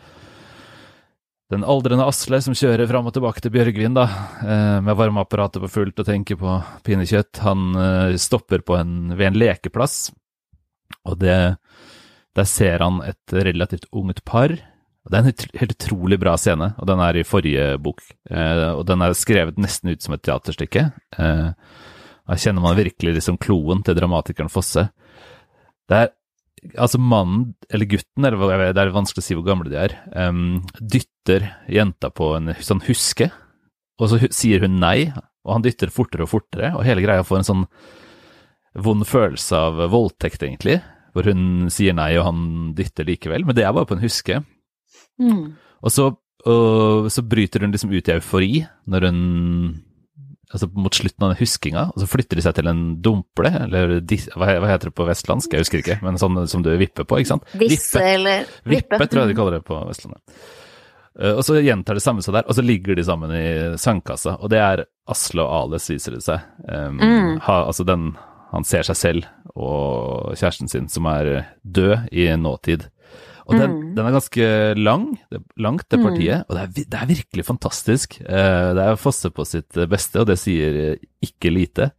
den 1.53 1.67
aldrende 1.69 2.07
Asle 2.09 2.39
som 2.41 2.57
kjører 2.57 2.89
fram 2.89 3.11
og 3.11 3.17
tilbake 3.17 3.43
til 3.45 3.53
Bjørgvin 3.53 3.99
da, 3.99 4.07
eh, 4.41 4.79
med 4.85 4.97
varmeapparatet 4.97 5.61
på 5.65 5.73
fullt 5.75 6.01
og 6.01 6.09
tenker 6.09 6.39
på 6.41 6.59
pinnekjøtt, 6.87 7.43
han 7.45 7.73
stopper 8.17 8.63
stopper 8.63 8.79
en, 8.79 9.17
ved 9.19 9.33
en 9.33 9.41
lekeplass. 9.43 10.13
Og 11.09 11.19
det, 11.19 11.37
der 12.39 12.47
ser 12.49 12.85
han 12.85 13.03
et 13.05 13.35
relativt 13.35 13.91
ungt 13.91 14.23
par 14.29 14.55
det 15.11 15.19
er 15.19 15.25
en 15.25 15.59
helt 15.59 15.75
utrolig 15.75 16.19
bra 16.23 16.37
scene, 16.39 16.73
og 16.79 16.87
den 16.87 17.01
er 17.03 17.19
i 17.19 17.27
forrige 17.27 17.73
bok. 17.83 18.03
Eh, 18.31 18.69
og 18.71 18.85
den 18.87 19.03
er 19.03 19.17
skrevet 19.19 19.59
nesten 19.59 19.91
ut 19.91 20.05
som 20.05 20.15
et 20.15 20.23
teaterstykke. 20.23 20.85
Eh, 21.19 21.49
da 22.23 22.39
kjenner 22.39 22.63
man 22.63 22.79
virkelig 22.79 23.17
liksom 23.17 23.39
kloen 23.43 23.83
til 23.83 23.99
dramatikeren 23.99 24.53
Fosse. 24.53 24.87
Det 25.91 25.99
er 25.99 26.13
altså 26.79 27.01
mannen, 27.03 27.55
eller 27.73 27.89
gutten, 27.91 28.27
eller 28.29 28.71
det 28.71 28.79
er 28.79 28.95
vanskelig 28.95 29.25
å 29.25 29.27
si 29.27 29.37
hvor 29.37 29.47
gamle 29.47 29.73
de 29.73 29.81
er, 29.81 29.97
um, 30.15 30.63
dytter 30.79 31.49
jenta 31.67 32.13
på 32.15 32.33
en 32.37 32.53
sånn 32.63 32.85
huske, 32.87 33.33
og 33.99 34.13
så 34.13 34.21
sier 34.31 34.63
hun 34.63 34.79
nei, 34.83 35.11
og 35.43 35.57
han 35.57 35.67
dytter 35.67 35.91
fortere 35.91 36.27
og 36.27 36.31
fortere, 36.31 36.73
og 36.77 36.87
hele 36.87 37.03
greia 37.03 37.27
får 37.27 37.41
en 37.41 37.49
sånn 37.51 37.67
vond 38.79 39.05
følelse 39.05 39.59
av 39.59 39.83
voldtekt, 39.93 40.47
egentlig, 40.47 40.79
hvor 41.13 41.27
hun 41.29 41.69
sier 41.73 41.97
nei, 41.99 42.13
og 42.21 42.29
han 42.31 42.43
dytter 42.79 43.11
likevel, 43.11 43.45
men 43.45 43.59
det 43.59 43.67
er 43.67 43.75
bare 43.75 43.91
på 43.91 43.99
en 43.99 44.05
huske. 44.05 44.39
Mm. 45.23 45.47
Og 45.83 45.95
så, 45.95 46.11
og, 46.43 47.09
så, 47.13 47.25
bryter 47.27 47.65
hun 47.65 47.75
liksom 47.75 47.95
ut 47.95 48.11
i 48.11 48.15
eufori 48.19 48.53
når 48.91 49.09
hun 49.11 49.25
Altså 50.53 50.67
mot 50.77 50.93
slutten 50.93 51.25
av 51.25 51.31
den 51.31 51.39
huskinga, 51.39 51.83
og 51.95 52.03
så 52.03 52.07
flytter 52.13 52.37
de 52.37 52.43
seg 52.45 52.59
til 52.59 52.67
en 52.69 52.81
dumple, 53.01 53.49
eller 53.57 53.95
hva, 54.37 54.51
heter 54.69 54.91
det 54.91 54.97
på 54.99 55.07
vestlandsk, 55.09 55.55
jeg 55.57 55.65
husker 55.65 55.81
ikke, 55.81 55.97
men 56.05 56.19
sånn 56.21 56.43
som 56.45 56.61
du 56.61 56.69
vipper 56.77 57.07
på, 57.09 57.23
ikke 57.23 57.31
sant? 57.31 57.47
Visse 57.57 58.03
eller 58.05 58.45
vippe. 58.69 58.99
Vippe, 58.99 59.07
tror 59.09 59.23
jeg 59.23 59.31
de 59.31 59.39
kaller 59.39 59.57
det 59.57 59.63
på 59.65 59.79
Vestlandet. 59.89 60.45
Uh, 61.17 61.39
og 61.39 61.41
så 61.45 61.57
gjentar 61.57 61.97
det 61.97 62.05
samme 62.05 62.21
seg 62.21 62.37
der, 62.37 62.45
og 62.45 62.57
så 62.57 62.67
ligger 62.69 63.01
de 63.01 63.07
sammen 63.09 63.33
i 63.33 63.47
sandkassa, 63.81 64.37
og 64.45 64.53
det 64.53 64.61
er 64.61 64.85
Asle 65.13 65.41
og 65.41 65.57
Ales, 65.57 65.89
viser 65.89 66.19
det 66.19 66.23
seg. 66.25 66.45
Um, 66.69 67.01
mm. 67.01 67.33
ha, 67.49 67.59
altså 67.71 67.89
den 67.89 68.13
Han 68.53 68.69
ser 68.69 68.85
seg 68.85 68.97
selv 69.01 69.29
og 69.57 70.35
kjæresten 70.37 70.69
sin 70.69 70.89
som 70.93 71.07
er 71.09 71.47
død 71.65 72.13
i 72.13 72.27
nåtid. 72.37 72.85
Og 73.49 73.57
den, 73.57 73.73
mm. 73.73 73.87
den, 73.97 74.07
er 74.07 74.15
ganske 74.15 74.49
lang, 74.79 75.07
det 75.33 75.41
langt 75.59 75.89
det 75.91 75.99
partiet, 75.99 76.43
mm. 76.43 76.47
og 76.47 76.57
det 76.57 76.63
er, 76.63 76.89
det 76.93 76.99
er, 77.01 77.11
virkelig 77.11 77.45
fantastisk. 77.49 78.21
Eh, 78.23 78.69
det 78.79 78.85
er 78.85 79.01
Fosse 79.01 79.33
på 79.35 79.47
sitt 79.49 79.79
beste, 79.91 80.23
og 80.23 80.29
det 80.31 80.39
sier 80.39 80.97
ikke 81.25 81.51
lite. 81.51 81.91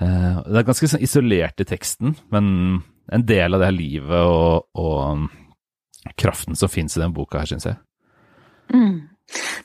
Eh, 0.00 0.40
det 0.40 0.60
er 0.60 0.66
ganske 0.66 0.88
sånn 0.90 1.04
isolert 1.04 1.60
i 1.60 1.68
teksten, 1.68 2.16
men 2.32 2.46
en 3.12 3.26
del 3.28 3.54
av 3.54 3.60
det 3.60 3.68
her 3.68 3.76
livet 3.76 4.24
og, 4.24 4.70
og 4.80 6.14
kraften 6.20 6.56
som 6.56 6.72
fins 6.72 6.96
i 6.96 7.02
den 7.04 7.14
boka 7.16 7.42
her, 7.42 7.50
syns 7.52 7.68
jeg. 7.68 7.78
Mm. 8.72 9.02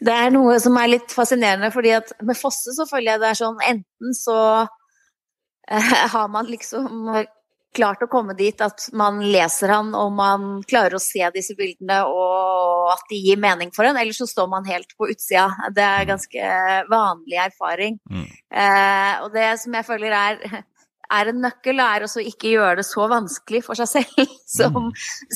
Det 0.03 0.13
er 0.15 0.31
noe 0.31 0.55
som 0.63 0.77
er 0.79 0.93
litt 0.93 1.15
fascinerende, 1.15 1.71
fordi 1.73 1.95
at 1.97 2.13
med 2.23 2.37
Fosse 2.39 2.75
så 2.75 2.87
føler 2.89 3.13
jeg 3.13 3.23
det 3.23 3.31
er 3.31 3.39
sånn 3.39 3.59
enten 3.67 4.15
så 4.15 4.39
eh, 5.67 5.91
har 6.13 6.31
man 6.31 6.47
liksom 6.47 7.09
klart 7.75 8.01
å 8.03 8.09
komme 8.09 8.33
dit 8.37 8.61
at 8.65 8.87
man 8.97 9.19
leser 9.21 9.73
han 9.73 9.91
og 9.97 10.13
man 10.17 10.47
klarer 10.69 10.97
å 10.97 11.03
se 11.03 11.21
disse 11.35 11.55
bildene 11.57 12.01
og 12.09 12.89
at 12.95 13.05
de 13.11 13.19
gir 13.21 13.39
mening 13.41 13.73
for 13.75 13.85
en, 13.85 13.99
eller 13.99 14.15
så 14.15 14.27
står 14.29 14.49
man 14.49 14.67
helt 14.69 14.95
på 14.97 15.09
utsida. 15.11 15.69
Det 15.75 15.85
er 15.85 16.09
ganske 16.09 16.49
vanlig 16.89 17.39
erfaring. 17.45 17.99
Mm. 18.09 18.25
Eh, 18.25 19.13
og 19.23 19.31
det 19.35 19.51
som 19.61 19.77
jeg 19.77 19.89
føler 19.89 20.17
er 20.17 20.65
er 21.09 21.31
en 21.31 21.41
nøkkel, 21.41 21.81
er 21.81 22.05
å 22.05 22.09
ikke 22.21 22.51
gjøre 22.53 22.79
det 22.79 22.85
så 22.87 23.07
vanskelig 23.09 23.63
for 23.65 23.79
seg 23.79 23.89
selv 23.89 24.35
som, 24.57 24.75
mm. 24.75 24.89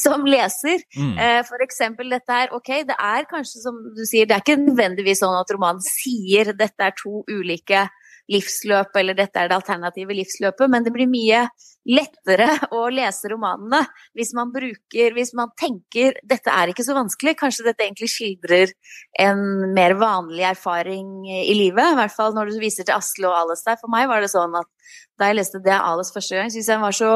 som 0.04 0.28
leser. 0.30 0.84
Mm. 0.96 1.16
Eh, 1.18 1.40
for 1.48 1.66
eksempel 1.66 2.13
dette 2.13 2.40
her, 2.40 2.54
ok, 2.56 2.72
det 2.90 2.98
er 2.98 3.30
kanskje 3.30 3.63
som 3.63 3.80
du 3.96 4.04
sier, 4.06 4.30
det 4.30 4.38
er 4.38 4.46
ikke 4.46 4.60
nødvendigvis 4.62 5.24
sånn 5.24 5.38
at 5.40 5.54
romanen 5.54 5.84
sier 5.86 6.54
dette 6.58 6.90
er 6.90 6.96
to 7.00 7.24
ulike 7.32 7.88
livsløp, 8.32 8.96
eller 9.00 9.18
dette 9.18 9.39
er 9.39 9.50
det 9.51 9.58
alternative 9.58 10.15
livsløpet, 10.15 10.70
men 10.72 10.86
det 10.86 10.94
blir 10.96 11.10
mye 11.12 11.44
lettere 11.84 12.48
å 12.72 12.86
lese 12.94 13.27
romanene 13.34 13.82
hvis 14.15 14.32
man 14.38 14.53
bruker 14.53 15.15
Hvis 15.18 15.34
man 15.36 15.50
tenker 15.60 16.15
dette 16.24 16.51
er 16.51 16.72
ikke 16.72 16.86
så 16.86 16.96
vanskelig, 16.96 17.36
kanskje 17.39 17.65
dette 17.68 17.84
egentlig 17.84 18.10
skildrer 18.13 18.72
en 19.20 19.74
mer 19.75 19.98
vanlig 20.00 20.46
erfaring 20.48 21.27
i 21.27 21.53
livet. 21.58 21.92
I 21.92 21.98
hvert 22.00 22.15
fall 22.15 22.36
når 22.38 22.53
du 22.53 22.60
viser 22.62 22.88
til 22.88 22.96
Asle 22.96 23.27
og 23.27 23.36
Alice 23.42 23.68
der. 23.68 23.80
For 23.82 23.92
meg 23.92 24.08
var 24.12 24.24
det 24.24 24.32
sånn 24.32 24.56
at 24.56 24.70
da 25.20 25.30
jeg 25.30 25.42
leste 25.42 25.62
det 25.63 25.75
Alice 25.75 26.13
første 26.15 26.39
gang, 26.39 26.53
syntes 26.53 26.72
jeg 26.72 26.84
var 26.84 26.96
så 26.96 27.13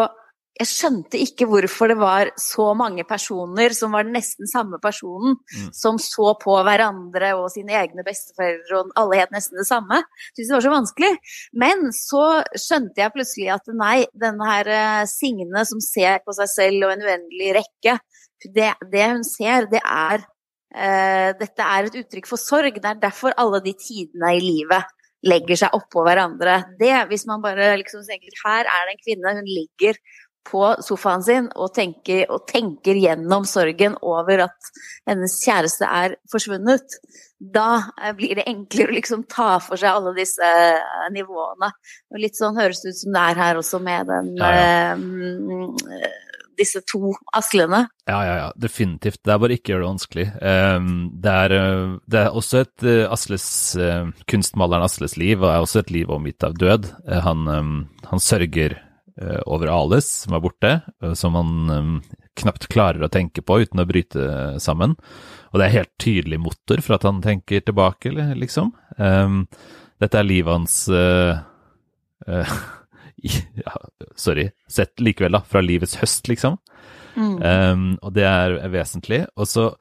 jeg 0.58 0.70
skjønte 0.70 1.20
ikke 1.22 1.46
hvorfor 1.50 1.92
det 1.92 1.98
var 2.00 2.32
så 2.42 2.72
mange 2.78 3.06
personer 3.08 3.74
som 3.78 3.94
var 3.96 4.08
nesten 4.10 4.50
samme 4.50 4.80
personen, 4.82 5.38
mm. 5.38 5.68
som 5.76 6.00
så 6.02 6.34
på 6.42 6.56
hverandre 6.66 7.34
og 7.38 7.50
sine 7.54 7.76
egne 7.78 8.06
besteforeldre, 8.08 8.80
og 8.82 8.94
alle 9.00 9.22
het 9.22 9.36
nesten 9.36 9.60
det 9.62 9.68
samme. 9.70 10.02
Jeg 10.02 10.40
syntes 10.40 10.50
det 10.50 10.58
var 10.58 10.66
så 10.66 10.74
vanskelig. 10.74 11.12
Men 11.66 11.86
så 11.96 12.24
skjønte 12.58 13.04
jeg 13.04 13.16
plutselig 13.16 13.52
at 13.58 13.72
nei, 13.78 13.98
denne 14.18 14.50
her 14.50 14.72
eh, 14.74 15.04
Signe 15.10 15.66
som 15.70 15.84
ser 15.84 16.24
på 16.26 16.36
seg 16.38 16.52
selv 16.54 16.88
og 16.88 16.96
en 16.96 17.06
uendelig 17.06 17.54
rekke, 17.62 17.98
det, 18.54 18.74
det 18.92 19.08
hun 19.12 19.24
ser, 19.26 19.66
det 19.72 19.82
er 19.82 20.22
uh, 20.22 21.32
Dette 21.40 21.64
er 21.64 21.88
et 21.88 21.96
uttrykk 22.04 22.28
for 22.30 22.42
sorg. 22.42 22.78
Det 22.78 22.92
er 22.92 23.02
derfor 23.02 23.34
alle 23.40 23.64
de 23.66 23.74
tidene 23.78 24.36
i 24.38 24.44
livet 24.44 24.94
legger 25.26 25.58
seg 25.64 25.74
oppå 25.76 26.04
hverandre. 26.06 26.60
Det, 26.80 26.94
hvis 27.10 27.26
man 27.30 27.42
bare 27.44 27.72
liksom 27.82 28.04
tenker 28.06 28.36
her 28.44 28.70
er 28.70 28.86
det 28.86 28.96
en 28.96 29.02
kvinne, 29.02 29.36
hun 29.40 29.50
ligger 29.50 29.98
på 30.48 30.64
sofaen 30.86 31.24
sin 31.26 31.50
og 31.56 31.74
tenker, 31.76 32.26
og 32.32 32.48
tenker, 32.50 32.98
gjennom 32.98 33.46
sorgen 33.48 33.98
over 34.02 34.48
at 34.48 34.70
hennes 35.08 35.38
kjæreste 35.44 35.88
er 35.88 36.18
forsvunnet, 36.32 36.98
da 37.38 37.94
eh, 38.02 38.14
blir 38.18 38.38
det 38.40 38.48
enklere 38.50 38.92
å 38.92 38.98
liksom 38.98 39.26
ta 39.30 39.58
for 39.64 39.80
seg 39.80 39.94
alle 39.94 40.16
disse 40.18 40.44
eh, 40.44 41.10
nivåene. 41.14 41.72
Og 42.14 42.22
litt 42.22 42.38
sånn 42.40 42.58
høres 42.58 42.82
det 42.84 42.96
ut 42.96 43.02
som 43.04 43.18
det 43.18 43.26
er 43.32 43.44
her 43.44 43.60
også 43.60 43.82
med 43.84 44.10
den 44.10 44.32
ja, 44.40 44.54
ja. 44.56 44.96
Eh, 44.96 46.16
disse 46.58 46.82
to 46.90 47.12
aslene. 47.38 47.84
Ja, 48.10 48.18
ja, 48.26 48.36
ja, 48.40 48.48
definitivt. 48.58 49.20
Det 49.22 49.30
er 49.30 49.44
bare 49.44 49.60
ikke 49.60 49.76
gjør 49.76 49.84
det 49.84 49.90
vanskelig. 49.92 50.26
Um, 50.42 50.88
det, 51.14 51.36
er, 51.44 51.54
det, 52.10 52.24
er, 52.24 52.32
også 52.34 52.64
et 52.64 52.88
Asles 53.14 53.46
Kunstmaleren 54.26 54.88
Asles 54.88 55.20
liv 55.22 55.44
og 55.44 55.52
er 55.52 55.62
også 55.62 55.84
et 55.84 55.94
liv 55.94 56.10
omgitt 56.10 56.42
av 56.48 56.58
død. 56.58 56.90
Han, 57.28 57.46
um, 57.46 57.78
han, 58.10 58.24
sørger 58.24 58.74
Eh, 58.74 58.87
over 59.50 59.72
Ales, 59.74 60.08
som 60.24 60.36
er 60.38 60.44
borte, 60.44 60.72
eh, 61.04 61.14
som 61.18 61.38
han 61.38 61.74
um, 61.74 61.98
knapt 62.38 62.68
klarer 62.70 63.06
å 63.06 63.12
tenke 63.12 63.42
på 63.42 63.62
uten 63.64 63.82
å 63.82 63.88
bryte 63.90 64.28
sammen. 64.62 64.96
Og 65.52 65.60
det 65.60 65.68
er 65.68 65.78
helt 65.80 65.94
tydelig 66.02 66.42
motor 66.44 66.84
for 66.86 66.98
at 66.98 67.08
han 67.08 67.24
tenker 67.26 67.64
tilbake, 67.66 68.14
liksom. 68.14 68.74
Um, 68.98 69.46
dette 70.02 70.20
er 70.20 70.28
livet 70.28 70.54
hans 70.54 70.76
uh, 70.94 71.40
ja, 73.18 73.76
Sorry, 74.16 74.50
sett 74.70 75.00
likevel, 75.02 75.34
da, 75.38 75.42
fra 75.42 75.64
livets 75.66 75.98
høst, 76.02 76.30
liksom. 76.30 76.60
Mm. 77.18 77.38
Um, 77.42 77.86
og 78.06 78.14
det 78.14 78.26
er 78.30 78.60
vesentlig. 78.70 79.24
Og 79.38 79.50
så, 79.50 79.72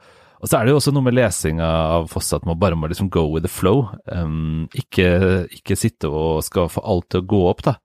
og 0.41 0.49
så, 0.49 0.57
er 0.57 0.65
det 0.65 0.73
jo 0.73 0.81
også 0.81 0.95
noe 0.97 1.05
med 1.05 1.17
lesinga 1.19 1.67
av 1.99 2.09
Fosse 2.13 2.39
at 2.39 2.47
man 2.49 2.59
bare 2.61 2.79
må 2.79 2.89
liksom 2.89 3.11
go 3.13 3.27
with 3.33 3.45
the 3.45 3.53
flow. 3.53 3.87
Um, 4.09 4.67
ikke, 4.77 5.45
ikke, 5.53 5.77
sitte 5.77 6.09
og 6.09 6.45
skal 6.47 6.71
få 6.73 6.85
alt 6.85 7.11
til 7.13 7.25
å 7.25 7.29
gå 7.35 7.43
opp, 7.51 7.67
da. 7.69 7.77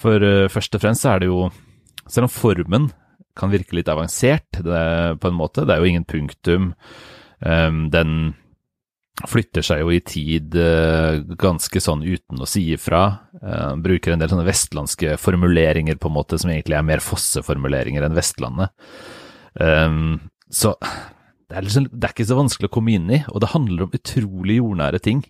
For 0.00 0.24
uh, 0.24 0.48
først 0.52 0.76
og 0.76 0.82
fremst 0.82 1.04
så 1.04 1.14
er 1.14 1.22
det 1.22 1.30
jo 1.30 1.46
Selv 2.10 2.26
om 2.26 2.32
formen 2.32 2.90
kan 3.38 3.52
virke 3.52 3.76
litt 3.76 3.88
avansert 3.88 4.58
det, 4.58 4.84
på 5.22 5.30
en 5.30 5.36
måte, 5.38 5.62
det 5.64 5.72
er 5.72 5.80
jo 5.80 5.88
ingen 5.88 6.04
punktum. 6.04 6.72
Um, 7.38 7.84
den 7.88 8.34
flytter 9.28 9.64
seg 9.64 9.84
jo 9.84 9.92
i 9.94 10.00
tid 10.04 10.56
uh, 10.58 11.22
ganske 11.40 11.80
sånn 11.80 12.02
uten 12.04 12.42
å 12.42 12.48
si 12.50 12.66
ifra. 12.74 13.04
Uh, 13.38 13.78
bruker 13.80 14.12
en 14.12 14.20
del 14.20 14.32
sånne 14.32 14.48
vestlandske 14.48 15.14
formuleringer 15.20 16.00
på 16.00 16.10
en 16.10 16.16
måte 16.18 16.40
som 16.42 16.52
egentlig 16.52 16.76
er 16.80 16.86
mer 16.90 17.04
Fosse-formuleringer 17.04 18.04
enn 18.04 18.18
Vestlandet. 18.18 18.74
Um, 19.54 20.18
så 20.50 20.74
det 21.50 21.58
er, 21.58 21.66
liksom, 21.66 21.88
det 21.90 22.06
er, 22.06 22.12
ikke 22.14 22.28
så 22.28 22.38
vanskelig 22.38 22.68
å 22.70 22.74
komme 22.76 22.92
inn 22.94 23.08
i, 23.10 23.22
og 23.30 23.42
det 23.42 23.54
handler 23.54 23.86
om 23.86 23.94
utrolig 23.96 24.60
jordnære 24.60 25.00
ting. 25.02 25.24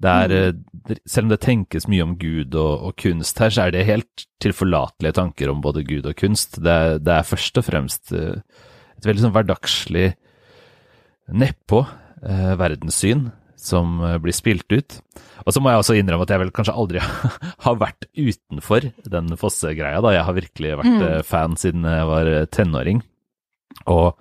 Er, 0.00 0.32
mm. 0.32 0.62
eh, 0.88 1.00
selv 1.08 1.28
om 1.28 1.32
det 1.34 1.42
tenkes 1.44 1.86
mye 1.90 2.04
om 2.06 2.16
Gud 2.20 2.54
og, 2.56 2.86
og, 2.88 2.94
kunst 3.00 3.40
her, 3.42 3.52
så 3.52 3.66
er 3.66 3.74
det 3.74 3.88
helt 3.88 4.24
tilforlatelige 4.40 5.16
tanker 5.18 5.52
om 5.52 5.60
både 5.64 5.84
Gud 5.84 6.08
og 6.08 6.16
kunst. 6.16 6.56
Det 6.62 6.72
er, 6.72 6.96
det 7.02 7.18
er 7.18 7.28
først 7.28 7.60
og 7.60 7.66
fremst 7.66 8.14
eh, 8.16 8.40
et 8.96 9.08
veldig 9.08 9.26
sånn 9.26 9.34
hverdagslig, 9.36 10.08
nedpå 11.30 11.84
eh, 11.84 12.54
verdenssyn 12.58 13.28
som 13.60 14.00
eh, 14.06 14.16
blir 14.24 14.34
spilt 14.34 14.72
ut. 14.72 14.98
Og 15.44 15.54
så 15.54 15.60
må 15.62 15.72
jeg 15.72 15.82
også 15.82 15.96
innrømme 16.00 16.24
at 16.24 16.32
jeg 16.32 16.42
vel 16.42 16.54
kanskje 16.56 16.76
aldri 16.80 17.04
har 17.66 17.80
vært 17.80 18.08
utenfor 18.16 18.88
den 19.12 19.34
Fosse-greia. 19.40 20.00
da. 20.00 20.16
Jeg 20.16 20.26
har 20.28 20.36
virkelig 20.40 20.76
vært 20.80 20.96
mm. 20.96 21.08
fan 21.28 21.60
siden 21.60 21.84
jeg 21.88 22.08
var 22.08 22.32
tenåring. 22.56 23.04
Og 23.88 24.16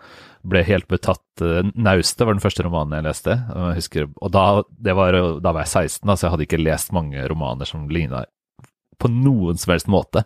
ble 0.47 0.63
helt 0.63 0.87
betatt. 0.87 1.25
Eh, 1.41 1.63
'Naustet' 1.75 2.25
var 2.25 2.35
den 2.35 2.43
første 2.43 2.65
romanen 2.65 2.99
jeg 2.99 3.07
leste. 3.09 3.37
Jeg 3.49 3.79
husker, 3.79 4.09
og 4.21 4.31
da, 4.31 4.45
var, 4.95 5.17
da, 5.39 5.51
var, 5.51 5.63
jeg 5.65 5.89
16, 5.89 6.07
da, 6.07 6.15
så 6.15 6.27
jeg 6.27 6.33
hadde 6.35 6.47
ikke 6.47 6.63
lest 6.63 6.93
mange 6.95 7.27
romaner 7.27 7.69
som 7.69 7.89
ligna 7.89 8.25
på 8.99 9.07
noen 9.07 9.55
som 9.57 9.71
helst 9.71 9.87
måte 9.87 10.25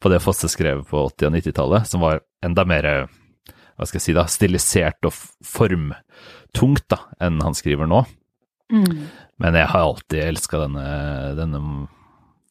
på 0.00 0.08
det 0.08 0.22
Fosse 0.24 0.48
skrev 0.48 0.86
på 0.88 1.02
80- 1.10 1.28
og 1.28 1.34
90-tallet, 1.36 1.88
som 1.88 2.00
var 2.00 2.22
enda 2.44 2.64
mer 2.64 2.88
hva 3.74 3.88
skal 3.88 3.98
jeg 3.98 4.04
si 4.04 4.14
da, 4.16 4.24
stilisert 4.30 5.06
og 5.08 5.14
formtungt 5.44 6.86
da, 6.88 7.00
enn 7.20 7.42
han 7.42 7.56
skriver 7.58 7.90
nå. 7.90 8.04
Mm. 8.72 9.06
Men 9.42 9.58
jeg 9.58 9.70
har 9.72 9.82
alltid 9.82 10.22
elska 10.22 10.60
denne, 10.62 10.84
denne 11.36 11.60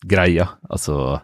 greia. 0.03 0.49
Altså 0.69 1.21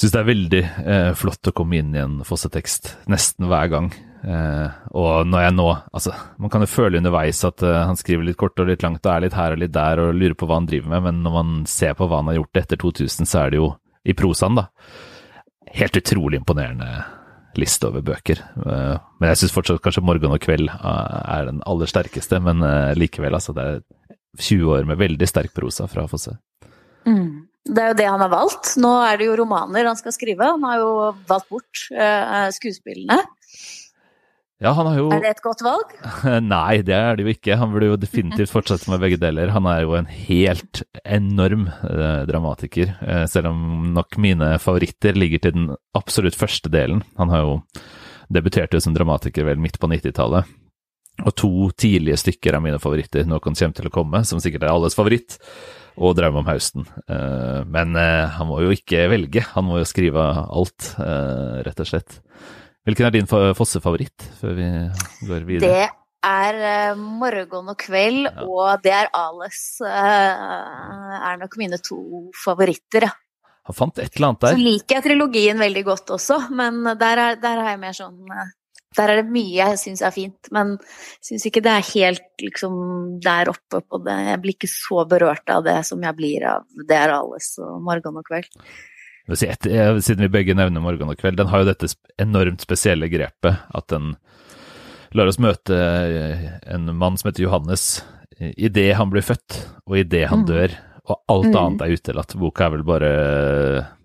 Syns 0.00 0.14
det 0.14 0.20
er 0.22 0.28
veldig 0.30 0.60
eh, 0.64 1.10
flott 1.18 1.50
å 1.50 1.52
komme 1.52 1.76
inn 1.76 1.90
i 1.92 2.00
en 2.00 2.20
Fosse-tekst 2.24 2.94
nesten 3.12 3.50
hver 3.50 3.68
gang. 3.68 3.90
Uh, 4.20 4.68
og 4.92 5.28
når 5.32 5.46
jeg 5.46 5.52
nå 5.56 5.66
Altså, 5.96 6.12
man 6.36 6.50
kan 6.52 6.60
jo 6.60 6.68
føle 6.68 6.98
underveis 7.00 7.38
at 7.48 7.62
uh, 7.64 7.86
han 7.88 7.96
skriver 7.96 8.26
litt 8.28 8.36
kort 8.40 8.60
og 8.60 8.68
litt 8.68 8.82
langt 8.84 9.06
og 9.06 9.14
er 9.14 9.24
litt 9.24 9.36
her 9.36 9.54
og 9.54 9.62
litt 9.62 9.72
der 9.72 10.02
og 10.02 10.12
lurer 10.12 10.36
på 10.36 10.48
hva 10.48 10.58
han 10.58 10.68
driver 10.68 10.92
med, 10.92 11.06
men 11.06 11.22
når 11.24 11.36
man 11.38 11.54
ser 11.70 11.96
på 11.96 12.08
hva 12.08 12.20
han 12.20 12.28
har 12.28 12.36
gjort 12.36 12.60
etter 12.60 12.80
2000, 12.82 13.28
så 13.30 13.46
er 13.46 13.54
det 13.54 13.62
jo 13.62 13.70
i 14.04 14.16
prosaen, 14.16 14.58
da. 14.60 14.66
Helt 15.72 15.96
utrolig 15.96 16.40
imponerende 16.40 16.90
liste 17.56 17.88
over 17.88 18.04
bøker. 18.04 18.44
Uh, 18.60 19.00
men 19.20 19.32
jeg 19.32 19.42
syns 19.42 19.56
fortsatt 19.56 19.82
kanskje 19.84 20.04
'Morgen 20.04 20.36
og 20.36 20.44
kveld' 20.44 20.68
er 20.68 21.48
den 21.48 21.64
aller 21.64 21.88
sterkeste, 21.88 22.42
men 22.44 22.60
likevel, 23.00 23.34
altså. 23.40 23.56
Det 23.56 23.64
er 23.64 23.80
20 24.36 24.76
år 24.76 24.86
med 24.88 25.00
veldig 25.00 25.28
sterk 25.28 25.56
prosa 25.56 25.88
fra 25.88 26.06
Fosse. 26.08 26.36
Mm. 27.08 27.48
Det 27.64 27.82
er 27.82 27.92
jo 27.92 27.98
det 27.98 28.08
han 28.08 28.20
har 28.20 28.30
valgt. 28.32 28.76
Nå 28.80 28.92
er 29.04 29.18
det 29.18 29.26
jo 29.26 29.40
romaner 29.40 29.88
han 29.88 29.98
skal 29.98 30.12
skrive. 30.12 30.44
Han 30.44 30.64
har 30.64 30.80
jo 30.80 30.92
valgt 31.28 31.50
bort 31.50 31.82
skuespillene. 32.56 33.18
Ja, 34.60 34.74
han 34.76 34.90
har 34.90 34.98
jo... 34.98 35.06
Er 35.16 35.22
det 35.24 35.30
et 35.38 35.42
godt 35.44 35.62
valg? 35.64 35.94
Nei, 36.52 36.82
det 36.84 36.92
er 36.92 37.16
det 37.16 37.24
jo 37.24 37.32
ikke. 37.32 37.56
Han 37.56 37.72
burde 37.72 37.88
jo 37.88 38.00
definitivt 38.00 38.52
fortsette 38.52 38.92
med 38.92 39.00
begge 39.00 39.16
deler. 39.20 39.54
Han 39.54 39.64
er 39.70 39.86
jo 39.86 39.96
en 39.96 40.10
helt 40.10 40.82
enorm 41.00 41.64
eh, 41.88 42.22
dramatiker, 42.28 42.92
eh, 43.00 43.24
selv 43.30 43.54
om 43.54 43.88
nok 43.96 44.20
mine 44.20 44.52
favoritter 44.60 45.16
ligger 45.16 45.46
til 45.46 45.56
den 45.56 45.70
absolutt 45.96 46.36
første 46.36 46.72
delen. 46.72 47.00
Han 47.16 47.32
har 47.32 47.46
jo 47.46 47.56
debutert 48.28 48.76
jo 48.76 48.82
som 48.84 48.92
dramatiker 48.94 49.48
vel 49.48 49.62
midt 49.64 49.80
på 49.80 49.88
90-tallet. 49.90 50.56
Og 51.24 51.34
to 51.36 51.50
tidlige 51.80 52.20
stykker 52.20 52.56
av 52.56 52.64
mine 52.64 52.80
favoritter, 52.80 53.24
'Noen 53.24 53.40
kommer 53.40 53.74
til 53.76 53.88
å 53.88 53.92
komme', 53.92 54.24
som 54.24 54.40
sikkert 54.40 54.64
er 54.64 54.72
alles 54.72 54.96
favoritt, 54.96 55.38
og 55.96 56.16
'Drøm 56.16 56.40
om 56.40 56.48
høsten'. 56.48 56.86
Eh, 57.08 57.64
men 57.64 57.96
eh, 57.96 58.28
han 58.28 58.46
må 58.46 58.60
jo 58.60 58.70
ikke 58.76 59.08
velge, 59.08 59.44
han 59.56 59.64
må 59.64 59.80
jo 59.80 59.88
skrive 59.88 60.20
alt, 60.48 60.94
eh, 60.98 61.64
rett 61.66 61.80
og 61.80 61.86
slett. 61.86 62.20
Hvilken 62.88 63.08
er 63.08 63.14
din 63.14 63.28
Fosse-favoritt, 63.28 64.28
før 64.40 64.54
vi 64.56 64.68
går 65.28 65.48
videre? 65.48 65.72
Det 65.72 65.88
er 66.26 66.60
uh, 66.92 67.00
Morgen 67.20 67.72
og 67.72 67.76
kveld, 67.80 68.22
ja. 68.28 68.44
og 68.44 68.84
det 68.84 68.94
er 68.96 69.10
Ales. 69.16 69.64
Uh, 69.84 71.18
er 71.20 71.40
nok 71.40 71.58
mine 71.60 71.80
to 71.84 72.00
favoritter, 72.44 73.08
ja. 73.10 73.16
Han 73.68 73.76
fant 73.76 74.00
et 74.00 74.16
eller 74.16 74.30
annet 74.30 74.42
der. 74.42 74.56
Så 74.56 74.64
liker 74.64 74.96
jeg 74.96 75.04
trilogien 75.04 75.60
veldig 75.60 75.82
godt 75.86 76.14
også, 76.16 76.38
men 76.56 76.80
der 76.98 77.20
er, 77.26 77.36
der 77.38 77.60
er 77.60 77.74
jeg 77.74 77.80
mer 77.82 77.94
sånn 77.94 78.32
uh, 78.32 78.48
der 78.98 79.12
er 79.12 79.20
det 79.20 79.30
mye 79.30 79.54
jeg 79.54 79.78
syns 79.78 80.00
er 80.02 80.14
fint, 80.14 80.48
men 80.54 80.72
syns 81.22 81.44
ikke 81.46 81.62
det 81.62 81.72
er 81.76 81.90
helt 81.92 82.42
liksom 82.42 82.74
der 83.22 83.52
oppe 83.52 83.82
på 83.86 84.00
det. 84.02 84.16
Jeg 84.26 84.40
blir 84.42 84.56
ikke 84.56 84.70
så 84.72 85.04
berørt 85.10 85.52
av 85.54 85.62
det 85.66 85.76
som 85.86 86.02
jeg 86.02 86.16
blir 86.18 86.46
av 86.56 86.66
Det 86.88 86.96
er 86.98 87.14
alles 87.14 87.52
og 87.62 87.84
Morgen 87.86 88.18
og 88.18 88.26
kveld. 88.26 88.50
Siden 89.36 90.24
vi 90.24 90.32
begge 90.32 90.56
nevner 90.58 90.82
Morgen 90.82 91.12
og 91.12 91.18
kveld, 91.20 91.38
den 91.38 91.50
har 91.52 91.62
jo 91.62 91.70
dette 91.70 91.90
enormt 92.20 92.64
spesielle 92.64 93.10
grepet 93.12 93.60
at 93.70 93.86
den 93.92 94.14
lar 95.14 95.30
oss 95.30 95.40
møte 95.42 95.76
en 96.70 96.90
mann 96.94 97.18
som 97.18 97.30
heter 97.30 97.44
Johannes 97.44 98.02
idet 98.40 98.94
han 98.96 99.10
blir 99.12 99.24
født, 99.24 99.58
og 99.86 99.98
idet 100.00 100.28
han 100.30 100.44
mm. 100.44 100.46
dør. 100.48 100.76
Og 101.10 101.18
alt 101.32 101.50
mm. 101.50 101.58
annet 101.60 101.82
er 101.84 101.94
utelatt. 101.98 102.36
Boka 102.38 102.66
er 102.66 102.74
vel 102.76 102.84
bare 102.86 103.10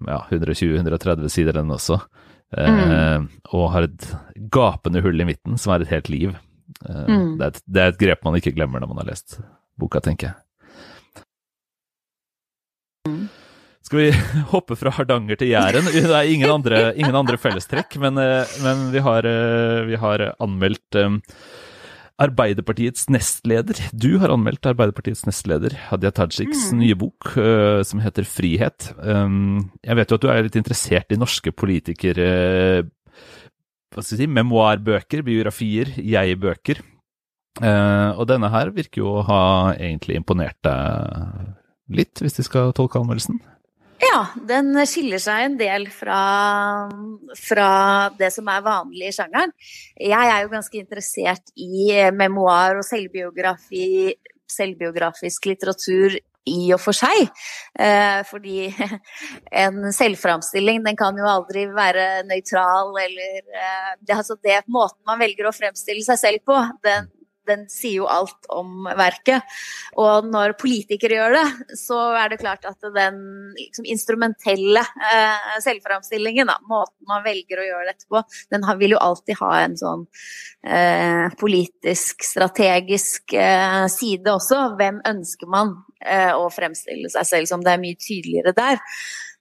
ja, 0.07 0.19
120-130 0.33 1.31
sider, 1.31 1.59
den 1.59 1.73
også. 1.75 2.01
Mm. 2.55 3.25
og 3.57 3.63
har 3.73 3.87
et 3.87 4.03
gapende 4.53 5.01
hull 5.03 5.19
i 5.19 5.25
midten 5.27 5.57
som 5.59 5.73
er 5.73 5.83
et 5.83 5.91
helt 5.91 6.09
liv. 6.13 6.35
Eh, 6.87 7.07
mm. 7.09 7.37
det, 7.37 7.43
er 7.43 7.49
et, 7.49 7.61
det, 7.65 7.81
er 7.81 7.91
et, 7.91 7.99
grep 7.99 8.23
man 8.23 8.37
ikke 8.39 8.53
glemmer 8.55 8.79
når 8.81 8.91
man 8.91 9.01
har 9.01 9.09
lest 9.09 9.39
boka, 9.79 10.01
tenker 10.03 10.29
jeg. 10.29 10.35
Mm. 13.09 13.25
Skal 13.85 14.01
vi 14.01 14.07
hoppe 14.53 14.77
fra 14.79 14.93
Hardanger 14.97 15.37
til 15.37 15.51
Jæren? 15.53 15.85
Det 15.93 16.07
er 16.09 16.31
ingen 16.31 16.49
andre, 16.49 16.89
ingen 16.97 17.15
andre 17.15 17.37
fellestrekk, 17.37 17.99
men, 18.01 18.17
eh, 18.17 18.57
men 18.65 18.89
vi, 18.95 19.03
har, 19.05 19.27
vi, 19.85 19.99
har, 20.01 20.23
anmeldt 20.41 20.97
Arbeiderpartiets 22.15 23.09
nestleder. 23.11 23.77
Du 23.93 24.15
har 24.23 24.33
anmeldt 24.33 24.65
Arbeiderpartiets 24.71 25.25
nestleder, 25.27 25.75
Hadia 25.91 26.13
Tajiks 26.15 26.71
mm. 26.71 26.79
nye 26.79 26.97
bok 26.97 27.33
som 27.85 27.99
heter 27.99 28.23
'Frihet'. 28.23 28.87
Jeg 28.95 29.97
vet 29.99 30.11
jo 30.11 30.17
at 30.17 30.23
du 30.23 30.29
er 30.31 30.45
litt 30.47 30.55
interessert 30.55 31.11
i 31.11 31.19
norske 31.19 31.51
politikere, 31.51 32.29
hva 33.91 33.99
skal 33.99 34.15
jeg 34.15 34.21
si, 34.23 34.31
memoarbøker, 34.31 35.25
biografier, 35.27 35.91
jeg-bøker. 35.99 36.79
Og 38.15 38.23
denne 38.31 38.49
her 38.55 38.71
virker 38.79 39.03
jo 39.03 39.17
å 39.19 39.27
ha 39.27 39.43
egentlig 39.75 40.15
imponert 40.23 40.57
deg 40.63 41.51
litt, 41.99 42.23
hvis 42.23 42.39
vi 42.39 42.47
skal 42.47 42.71
tolke 42.79 43.03
anmeldelsen? 43.03 43.43
Ja, 44.03 44.25
den 44.47 44.73
skiller 44.89 45.21
seg 45.23 45.45
en 45.45 45.57
del 45.59 45.87
fra, 45.93 46.19
fra, 47.39 47.69
det 48.19 48.27
som 48.35 48.49
er 48.51 48.63
vanlig 48.65 49.09
i 49.09 49.15
sjangeren. 49.15 49.53
Jeg 49.95 50.31
er 50.31 50.43
jo 50.43 50.51
ganske 50.51 50.79
interessert 50.81 51.53
i 51.55 51.87
memoar 52.15 52.81
og 52.81 52.87
selvbiografi, 52.87 54.11
selvbiografisk 54.51 55.47
litteratur 55.47 56.17
i 56.45 56.59
og 56.75 56.81
for 56.81 56.97
seg. 56.97 57.31
Eh, 57.79 58.19
fordi 58.29 58.67
en 59.63 59.91
selvframstilling 59.95 60.83
den 60.85 60.99
kan 60.99 61.17
jo 61.17 61.27
aldri 61.29 61.65
være 61.73 62.25
nøytral 62.29 62.93
eller 63.01 63.39
eh, 63.41 63.91
det, 64.01 64.15
altså 64.17 64.37
det 64.43 64.61
Måten 64.67 65.01
man 65.07 65.21
velger 65.21 65.49
å 65.49 65.55
fremstille 65.55 66.05
seg 66.05 66.21
selv 66.21 66.45
på, 66.45 66.59
den, 66.85 67.09
den 67.47 67.65
sier 67.71 68.01
jo 68.03 68.09
alt 68.11 68.49
om 68.53 68.87
verket. 68.97 69.45
Og 70.01 70.27
når 70.29 70.55
politikere 70.59 71.19
gjør 71.19 71.37
det, 71.37 71.77
så 71.79 71.99
er 72.19 72.31
det 72.31 72.41
klart 72.41 72.67
at 72.69 72.89
den 72.95 73.19
liksom, 73.57 73.87
instrumentelle 73.89 74.81
eh, 74.81 75.57
selvframstillingen, 75.65 76.49
da, 76.51 76.57
måten 76.69 77.09
man 77.09 77.25
velger 77.25 77.61
å 77.61 77.67
gjøre 77.69 77.89
dette 77.91 78.09
på, 78.11 78.23
den 78.53 78.65
har, 78.67 78.79
vil 78.81 78.95
jo 78.95 79.03
alltid 79.03 79.39
ha 79.41 79.51
en 79.61 79.77
sånn 79.79 80.05
eh, 80.65 81.27
politisk, 81.39 82.25
strategisk 82.25 83.35
eh, 83.37 83.85
side 83.91 84.33
også. 84.33 84.61
Hvem 84.79 85.01
ønsker 85.07 85.51
man 85.51 85.77
eh, 86.01 86.33
å 86.33 86.49
fremstille 86.53 87.11
seg 87.13 87.29
selv 87.29 87.51
som? 87.51 87.63
Det 87.65 87.75
er 87.75 87.83
mye 87.83 87.99
tydeligere 87.99 88.55
der. 88.57 88.81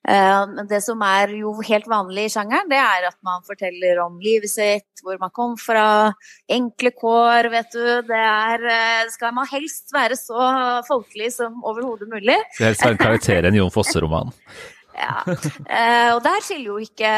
Eh, 0.08 0.42
men 0.50 0.66
det 0.68 0.82
som 0.84 1.00
er 1.06 1.32
jo 1.38 1.54
helt 1.64 1.86
vanlig 1.88 2.26
i 2.28 2.32
sjangeren, 2.34 2.68
det 2.68 2.80
er 2.80 3.08
at 3.08 3.16
man 3.24 3.44
forteller 3.46 4.02
om 4.04 4.18
livet 4.20 4.52
sitt, 4.52 5.00
hvor 5.04 5.16
man 5.20 5.32
kom 5.32 5.56
fra, 5.60 6.12
enkle 6.50 6.92
kår, 6.92 7.48
vet 7.54 7.72
du. 7.72 7.86
Det 8.10 8.20
er 8.20 8.68
eh, 8.68 9.08
Skal 9.14 9.34
man 9.36 9.48
helst 9.48 9.94
være 9.94 10.18
så 10.20 10.50
folkelig 10.88 11.32
som 11.38 11.64
overhodet 11.64 12.10
mulig. 12.10 12.36
Det 12.58 12.68
helst 12.68 12.84
være 12.84 12.98
en 12.98 13.04
karakter 13.06 13.40
i 13.40 13.52
en 13.52 13.60
Jon 13.62 13.74
Fosse-roman. 13.74 14.32
Ja. 14.94 15.24
Eh, 15.26 16.12
og 16.14 16.20
der 16.22 16.36
skiller 16.46 16.68
jo 16.68 16.76
ikke 16.78 17.08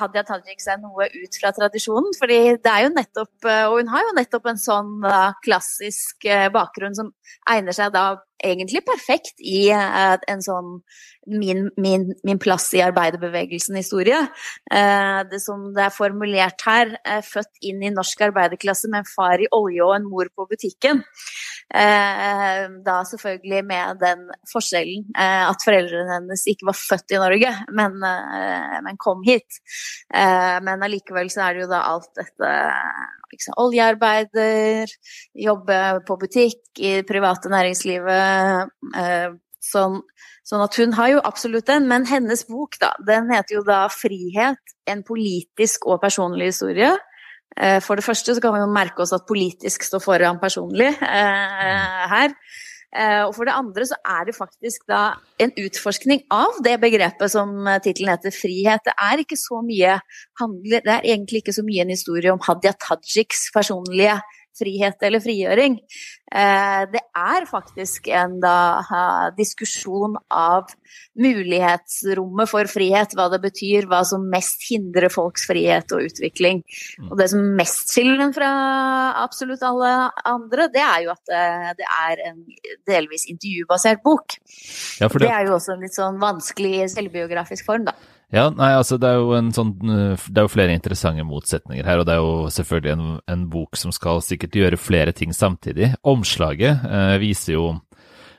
Hadia 0.00 0.22
Tajik 0.24 0.62
seg 0.64 0.80
noe 0.80 1.04
ut 1.12 1.36
fra 1.36 1.50
tradisjonen. 1.52 2.14
fordi 2.16 2.38
det 2.56 2.72
er 2.72 2.86
jo 2.86 2.94
nettopp 2.94 3.48
Og 3.66 3.74
hun 3.74 3.90
har 3.92 4.06
jo 4.06 4.14
nettopp 4.16 4.48
en 4.48 4.62
sånn 4.62 5.04
klassisk 5.44 6.24
bakgrunn 6.54 6.96
som 6.96 7.12
egner 7.52 7.76
seg 7.76 7.92
da 7.92 8.06
egentlig 8.44 8.84
perfekt 8.86 9.40
i 9.42 9.68
en 9.72 10.42
sånn 10.44 10.78
min, 11.28 11.70
min, 11.76 12.14
min, 12.24 12.38
plass 12.38 12.70
i 12.74 12.82
arbeiderbevegelsen-historie. 12.82 14.20
Eh, 14.72 15.20
det 15.30 15.40
som 15.42 15.68
det 15.76 15.84
er 15.86 15.94
formulert 15.94 16.64
her, 16.66 16.94
er 17.04 17.26
født 17.26 17.60
inn 17.68 17.82
i 17.84 17.92
norsk 17.92 18.22
arbeiderklasse 18.28 18.90
med 18.90 19.02
en 19.02 19.10
far 19.10 19.42
i 19.42 19.50
olje 19.54 19.84
og 19.84 19.94
en 19.96 20.08
mor 20.08 20.30
på 20.34 20.48
butikken. 20.50 21.02
Eh, 21.68 22.64
da 22.84 22.96
selvfølgelig 23.10 23.62
med 23.68 24.00
den 24.00 24.24
forskjellen 24.48 25.04
eh, 25.12 25.44
at 25.50 25.64
foreldrene 25.66 26.14
hennes 26.16 26.46
ikke 26.48 26.70
var 26.70 26.78
født 26.80 27.16
i 27.16 27.20
Norge, 27.20 27.52
men, 27.76 28.00
eh, 28.08 28.78
men 28.86 29.00
kom 29.00 29.24
hit. 29.26 29.60
Eh, 30.14 30.56
men 30.64 30.84
allikevel 30.84 31.32
så 31.32 31.48
er 31.48 31.56
det 31.56 31.66
jo 31.66 31.72
da 31.74 31.84
alt 31.92 32.10
dette 32.16 32.54
liksom, 33.32 33.58
oljearbeider, 33.60 34.90
jobbe 35.36 35.78
på 36.08 36.16
butikk, 36.20 36.62
i 36.78 36.98
det 37.00 37.06
private 37.08 37.50
næringslivet. 37.52 38.27
Eh, 39.02 39.30
sånn 39.64 40.02
Sånn 40.48 40.64
at 40.64 40.78
hun 40.80 40.94
har 40.96 41.10
jo 41.12 41.18
absolutt 41.28 41.66
den, 41.68 41.84
men 41.90 42.06
hennes 42.08 42.46
bok, 42.48 42.78
da, 42.80 42.94
den 43.04 43.28
heter 43.28 43.58
jo 43.58 43.64
da 43.66 43.82
'Frihet 43.92 44.72
en 44.88 45.02
politisk 45.04 45.84
og 45.84 46.00
personlig 46.00 46.54
historie'. 46.54 46.96
Eh, 47.56 47.80
for 47.84 47.96
det 47.96 48.04
første 48.06 48.34
så 48.34 48.40
kan 48.40 48.54
vi 48.54 48.62
jo 48.62 48.70
merke 48.72 49.02
oss 49.04 49.12
at 49.12 49.26
politisk 49.28 49.84
står 49.84 50.00
foran 50.00 50.40
personlig 50.40 50.88
eh, 51.04 52.08
her. 52.14 52.32
Eh, 52.96 53.26
og 53.26 53.34
for 53.36 53.44
det 53.44 53.52
andre 53.52 53.84
så 53.84 53.98
er 54.00 54.24
det 54.24 54.36
faktisk 54.38 54.86
da 54.88 55.18
en 55.42 55.52
utforskning 55.52 56.22
av 56.32 56.62
det 56.64 56.78
begrepet 56.80 57.28
som 57.28 57.52
tittelen 57.84 58.14
heter 58.14 58.32
'Frihet'. 58.32 58.88
Det 58.88 58.96
er 58.96 59.20
ikke 59.20 59.36
så 59.36 59.60
mye 59.60 60.00
handler, 60.40 60.80
det 60.80 60.94
er 60.96 61.12
egentlig 61.12 61.44
ikke 61.44 61.58
så 61.58 61.66
mye 61.66 61.84
en 61.84 61.92
historie 61.92 62.32
om 62.32 62.40
Hadia 62.40 62.72
Tajiks 62.72 63.50
personlige 63.52 64.16
frihet 64.58 65.02
eller 65.06 65.22
frigjøring. 65.22 65.78
Eh, 66.28 66.82
det 66.92 67.00
er 67.16 67.46
faktisk 67.48 68.10
en 68.12 68.36
da, 68.42 68.82
diskusjon 69.36 70.18
av 70.28 70.68
mulighetsrommet 71.18 72.50
for 72.50 72.68
frihet, 72.70 73.14
hva 73.16 73.28
det 73.32 73.40
betyr, 73.42 73.88
hva 73.88 74.02
som 74.06 74.26
mest 74.30 74.66
hindrer 74.68 75.08
folks 75.12 75.46
frihet 75.48 75.94
og 75.96 76.04
utvikling. 76.10 76.60
Og 77.08 77.16
det 77.20 77.30
som 77.32 77.48
mest 77.58 77.94
skiller 77.94 78.20
den 78.20 78.34
fra 78.36 78.50
absolutt 79.24 79.64
alle 79.66 79.94
andre, 80.28 80.68
det 80.74 80.84
er 80.84 81.06
jo 81.06 81.14
at 81.14 81.34
eh, 81.34 81.70
det 81.78 81.88
er 81.88 82.24
en 82.30 82.44
delvis 82.88 83.28
intervjubasert 83.32 84.04
bok. 84.04 84.38
Ja, 85.00 85.08
det... 85.08 85.24
det 85.24 85.32
er 85.32 85.48
jo 85.48 85.56
også 85.56 85.74
en 85.76 85.84
litt 85.86 85.96
sånn 85.96 86.20
vanskelig 86.22 86.90
selvbiografisk 86.94 87.66
form, 87.68 87.88
da. 87.88 87.96
Ja, 88.34 88.50
nei, 88.52 88.74
altså 88.76 88.98
det 89.00 89.08
er 89.08 89.22
jo 89.22 89.30
en 89.32 89.46
sånn 89.56 89.70
Det 89.80 90.36
er 90.36 90.44
jo 90.44 90.50
flere 90.52 90.74
interessante 90.76 91.24
motsetninger 91.24 91.86
her, 91.88 92.02
og 92.02 92.04
det 92.04 92.12
er 92.12 92.20
jo 92.20 92.50
selvfølgelig 92.52 92.92
en, 92.92 93.06
en 93.24 93.46
bok 93.48 93.78
som 93.80 93.94
skal 93.94 94.20
sikkert 94.20 94.58
gjøre 94.58 94.80
flere 94.80 95.14
ting 95.16 95.32
samtidig. 95.32 95.94
Omslaget 96.04 96.84
eh, 96.84 97.14
viser 97.22 97.56
jo 97.56 97.68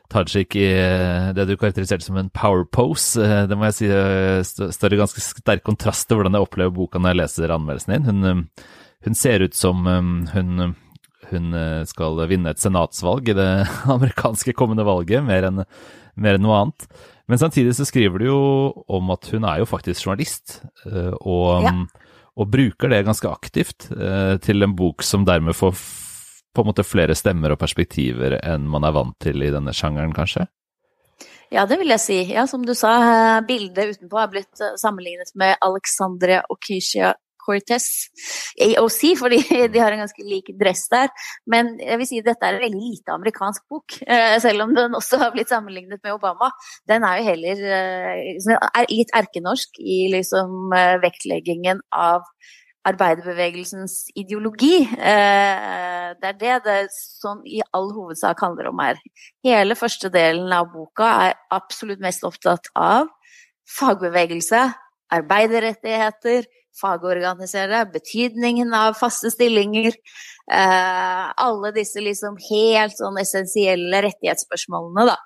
Tajik 0.09 0.55
i 0.57 0.65
eh, 0.65 1.29
det 1.37 1.45
du 1.45 1.53
karakteriserte 1.53 2.01
som 2.01 2.17
en 2.17 2.31
power 2.33 2.63
pose. 2.65 3.21
Eh, 3.21 3.43
det 3.45 3.57
må 3.57 3.67
jeg 3.67 3.75
si 3.77 3.89
eh, 3.93 4.71
står 4.73 4.95
i 4.95 5.01
ganske 5.03 5.21
sterk 5.21 5.61
kontrast 5.67 6.07
til 6.09 6.17
hvordan 6.17 6.33
jeg 6.33 6.47
opplever 6.47 6.73
boka 6.73 7.01
når 7.01 7.13
jeg 7.13 7.19
leser 7.19 7.53
anmeldelsen 7.53 7.93
din. 7.93 8.07
Hun, 8.09 8.47
hun 9.05 9.17
ser 9.17 9.45
ut 9.45 9.53
som 9.53 9.85
hun, 9.85 10.73
hun 11.29 11.59
skal 11.87 12.23
vinne 12.31 12.55
et 12.55 12.61
senatsvalg 12.61 13.29
i 13.29 13.37
det 13.37 13.51
amerikanske 13.97 14.55
kommende 14.57 14.87
valget, 14.87 15.21
mer 15.25 15.51
enn, 15.51 15.63
mer 16.17 16.39
enn 16.39 16.45
noe 16.47 16.57
annet. 16.63 16.89
Men 17.29 17.39
samtidig 17.39 17.75
så 17.77 17.85
skriver 17.85 18.19
du 18.19 18.25
jo 18.25 18.41
om 18.89 19.11
at 19.13 19.27
hun 19.29 19.45
er 19.45 19.61
jo 19.61 19.69
faktisk 19.69 20.07
journalist, 20.07 20.63
eh, 20.89 21.13
og, 21.21 21.65
ja. 21.67 21.73
og 22.41 22.49
bruker 22.49 22.89
det 22.89 23.03
ganske 23.05 23.29
aktivt 23.29 23.91
eh, 23.93 24.37
til 24.41 24.65
en 24.65 24.73
bok 24.77 25.05
som 25.05 25.27
dermed 25.27 25.53
får 25.57 25.75
på 26.49 26.63
en 26.63 26.69
måte 26.71 26.83
flere 26.83 27.13
stemmer 27.13 27.53
og 27.53 27.59
perspektiver 27.61 28.39
enn 28.39 28.65
man 28.67 28.87
er 28.87 28.95
vant 28.95 29.13
til 29.21 29.45
i 29.45 29.51
denne 29.53 29.75
sjangeren, 29.77 30.15
kanskje? 30.17 30.47
Ja, 31.53 31.67
det 31.69 31.77
vil 31.81 31.93
jeg 31.93 32.01
si. 32.01 32.17
Ja, 32.33 32.47
som 32.49 32.65
du 32.65 32.73
sa, 32.77 32.91
bildet 33.45 33.93
utenpå 33.93 34.17
er 34.21 34.33
blitt 34.33 34.65
eh, 34.65 34.73
sammenlignet 34.81 35.29
med 35.37 35.61
Alexandria 35.65 36.41
Okisha 36.49 37.13
Cortez, 37.49 37.87
AOC, 38.61 39.01
fordi 39.19 39.41
de 39.73 39.81
har 39.81 39.95
en 39.95 40.03
ganske 40.03 40.25
lik 40.27 40.53
dress 40.59 40.85
der. 40.93 41.09
Men 41.49 41.73
jeg 41.81 41.99
vil 42.01 42.09
si 42.11 42.21
dette 42.25 42.45
er 42.45 42.59
en 42.59 42.63
veldig 42.67 42.83
lite 42.83 43.15
amerikansk 43.15 43.65
bok, 43.71 43.97
eh, 44.05 44.37
selv 44.43 44.67
om 44.67 44.75
den 44.77 44.97
også 44.97 45.19
har 45.23 45.33
blitt 45.35 45.51
sammenlignet 45.51 46.03
med 46.03 46.15
Obama. 46.15 46.51
Den 46.89 47.07
er 47.07 47.19
jo 47.19 47.27
heller 47.31 47.65
er 47.73 48.89
litt 48.89 49.11
erkenorsk 49.17 49.81
i 49.81 49.99
liksom 50.13 50.73
vektleggingen 51.03 51.81
av 51.95 52.25
arbeiderbevegelsens 52.87 54.07
ideologi. 54.17 54.85
Det 54.89 56.29
er 56.31 56.37
det 56.39 56.55
det 56.65 56.77
sånn 56.95 57.41
i 57.45 57.61
all 57.75 57.91
hovedsak 57.95 58.39
handler 58.45 58.71
om 58.71 58.81
her. 58.81 58.99
Hele 59.45 59.77
første 59.77 60.11
delen 60.13 60.51
av 60.55 60.71
boka 60.73 61.09
er 61.27 61.37
absolutt 61.55 62.01
mest 62.03 62.25
opptatt 62.27 62.71
av 62.79 63.09
fagbevegelse, 63.69 64.61
arbeiderrettigheter, 65.13 66.47
fagorganisere, 66.77 67.83
betydningen 67.93 68.73
av 68.75 68.97
faste 68.99 69.31
stillinger. 69.33 69.95
Eh, 70.51 71.25
alle 71.45 71.71
disse 71.75 72.01
liksom 72.01 72.37
helt 72.49 72.97
sånn 72.97 73.19
essensielle 73.21 74.01
rettighetsspørsmålene, 74.07 75.05
da. 75.11 75.17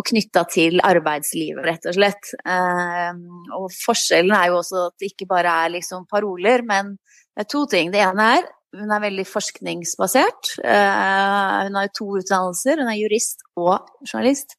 Og 0.00 0.06
knytta 0.12 0.46
til 0.52 0.80
arbeidslivet, 0.86 1.64
rett 1.66 1.90
og 1.90 1.98
slett. 1.98 2.32
Eh, 2.44 3.12
og 3.58 3.68
forskjellen 3.82 4.36
er 4.36 4.52
jo 4.52 4.60
også 4.62 4.86
at 4.88 4.96
det 5.00 5.12
ikke 5.12 5.28
bare 5.30 5.58
er 5.66 5.76
liksom 5.76 6.08
paroler, 6.10 6.64
men 6.66 6.96
det 7.34 7.44
er 7.44 7.52
to 7.52 7.66
ting. 7.70 7.92
Det 7.92 8.02
ene 8.04 8.32
er 8.38 8.48
hun 8.76 8.92
er 8.94 9.02
veldig 9.02 9.24
forskningsbasert. 9.26 10.52
Eh, 10.62 11.54
hun 11.66 11.78
har 11.78 11.90
to 11.96 12.06
utdannelser, 12.20 12.78
hun 12.78 12.90
er 12.92 13.00
jurist 13.00 13.42
og 13.58 13.88
journalist. 14.06 14.54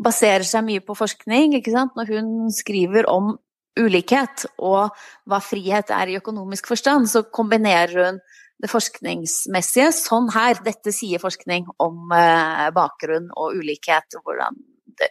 Baserer 0.00 0.46
seg 0.48 0.64
mye 0.64 0.84
på 0.84 0.96
forskning. 0.96 1.58
ikke 1.58 1.74
sant? 1.74 1.92
Når 1.96 2.14
hun 2.14 2.50
skriver 2.56 3.08
om 3.12 3.34
ulikhet 3.78 4.46
og 4.58 4.96
hva 5.28 5.40
frihet 5.44 5.92
er 5.94 6.10
i 6.10 6.18
økonomisk 6.18 6.70
forstand, 6.70 7.08
så 7.10 7.24
kombinerer 7.30 8.06
hun 8.06 8.20
det 8.60 8.68
forskningsmessige 8.70 9.92
sånn 9.96 10.28
her. 10.34 10.58
Dette 10.64 10.92
sier 10.92 11.22
forskning 11.22 11.68
om 11.80 12.12
eh, 12.16 12.66
bakgrunn 12.76 13.30
og 13.32 13.56
ulikhet, 13.60 14.18
og 14.18 14.26
hvordan 14.26 14.58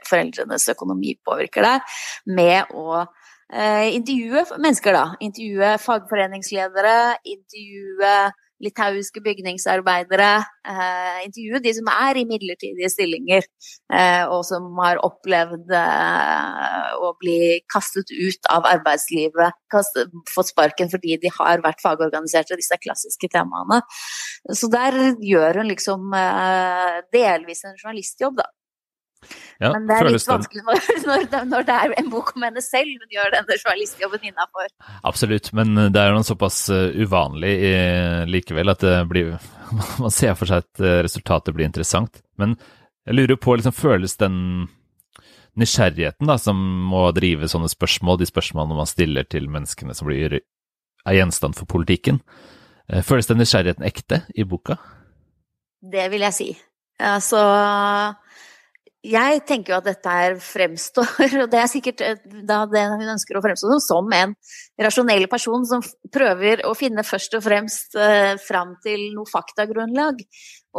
foreldrenes 0.05 0.67
økonomi 0.69 1.15
påvirker 1.25 1.65
det, 1.65 1.77
med 2.29 2.69
å 2.77 2.99
eh, 3.01 3.89
intervjue 3.95 4.45
mennesker, 4.57 4.95
da. 4.95 5.17
Intervjue 5.25 5.73
fagforeningsledere, 5.81 6.99
intervjue 7.25 8.13
litauiske 8.63 9.21
bygningsarbeidere. 9.23 10.31
Eh, 10.69 11.19
intervjue 11.25 11.61
de 11.63 11.73
som 11.77 11.89
er 11.93 12.19
i 12.19 12.25
midlertidige 12.29 12.89
stillinger, 12.91 13.47
eh, 13.93 14.25
og 14.27 14.43
som 14.47 14.67
har 14.83 15.01
opplevd 15.05 15.71
eh, 15.79 16.91
å 16.99 17.13
bli 17.21 17.39
kastet 17.71 18.11
ut 18.11 18.51
av 18.51 18.67
arbeidslivet. 18.69 19.57
Kastet, 19.71 20.13
fått 20.33 20.51
sparken 20.51 20.91
fordi 20.91 21.17
de 21.23 21.31
har 21.39 21.63
vært 21.65 21.83
fagorganiserte, 21.85 22.59
disse 22.59 22.77
klassiske 22.83 23.31
temaene. 23.31 23.81
Så 24.51 24.69
der 24.71 24.97
gjør 25.23 25.61
hun 25.61 25.71
liksom 25.71 26.15
eh, 26.17 27.01
delvis 27.15 27.65
en 27.65 27.77
journalistjobb, 27.79 28.41
da. 28.43 28.49
Ja, 29.59 29.73
Men 29.73 29.89
det 29.89 29.97
er 29.97 30.09
litt 30.13 30.27
vanskelig 30.29 30.63
når, 30.63 30.81
når, 31.09 31.23
når, 31.51 31.65
det 31.67 31.75
er 31.75 31.93
en 31.99 32.09
bok 32.11 32.31
om 32.35 32.45
henne 32.47 32.63
selv 32.63 32.93
hun 32.95 33.15
gjør 33.15 33.33
denne 33.35 33.57
journalistjobben 33.59 34.27
innafor. 34.31 34.69
Absolutt, 35.07 35.51
men 35.57 35.75
det 35.91 36.01
er 36.01 36.15
noe 36.15 36.27
såpass 36.27 36.61
eh, 36.73 36.95
uvanlig 37.03 37.53
i, 37.67 37.73
likevel 38.31 38.71
at 38.71 38.85
det 38.85 38.97
blir 39.11 39.35
Man 40.01 40.13
ser 40.13 40.33
for 40.39 40.49
seg 40.49 40.63
at 40.63 40.81
eh, 40.81 41.01
resultatet 41.05 41.53
blir 41.55 41.67
interessant. 41.67 42.21
Men 42.39 42.55
jeg 43.05 43.17
lurer 43.17 43.39
på, 43.41 43.57
liksom, 43.59 43.75
føles 43.75 44.15
den 44.21 44.37
nysgjerrigheten 45.59 46.29
da, 46.29 46.37
som 46.39 46.59
må 46.89 47.03
drive 47.15 47.49
sånne 47.51 47.69
spørsmål, 47.71 48.19
de 48.21 48.29
spørsmålene 48.29 48.77
man 48.79 48.89
stiller 48.89 49.27
til 49.27 49.49
menneskene 49.51 49.95
som 49.97 50.07
blir 50.09 50.39
er 50.39 51.15
gjenstand 51.15 51.57
for 51.57 51.69
politikken, 51.69 52.21
eh, 52.89 53.03
føles 53.05 53.27
den 53.27 53.41
nysgjerrigheten 53.41 53.87
ekte 53.87 54.23
i 54.35 54.45
boka? 54.47 54.77
Det 55.79 56.09
vil 56.11 56.25
jeg 56.27 56.35
si. 56.35 56.49
Altså 56.99 57.39
jeg 59.05 59.43
tenker 59.47 59.73
jo 59.73 59.77
at 59.79 59.87
dette 59.87 60.11
her 60.11 60.35
fremstår, 60.43 61.07
og 61.43 61.51
det 61.51 61.59
er 61.61 61.69
sikkert 61.71 62.01
eh, 62.03 62.19
da 62.47 62.65
det 62.67 62.83
hun 62.91 63.13
ønsker 63.15 63.37
å 63.39 63.43
fremstå 63.43 63.79
som, 63.83 64.09
en 64.11 64.33
rasjonell 64.83 65.27
person 65.31 65.63
som 65.67 65.83
prøver 66.11 66.65
å 66.67 66.73
finne 66.77 67.05
først 67.07 67.37
og 67.39 67.45
fremst 67.45 67.95
eh, 67.95 68.35
fram 68.43 68.75
til 68.83 69.09
noe 69.15 69.29
faktagrunnlag 69.29 70.19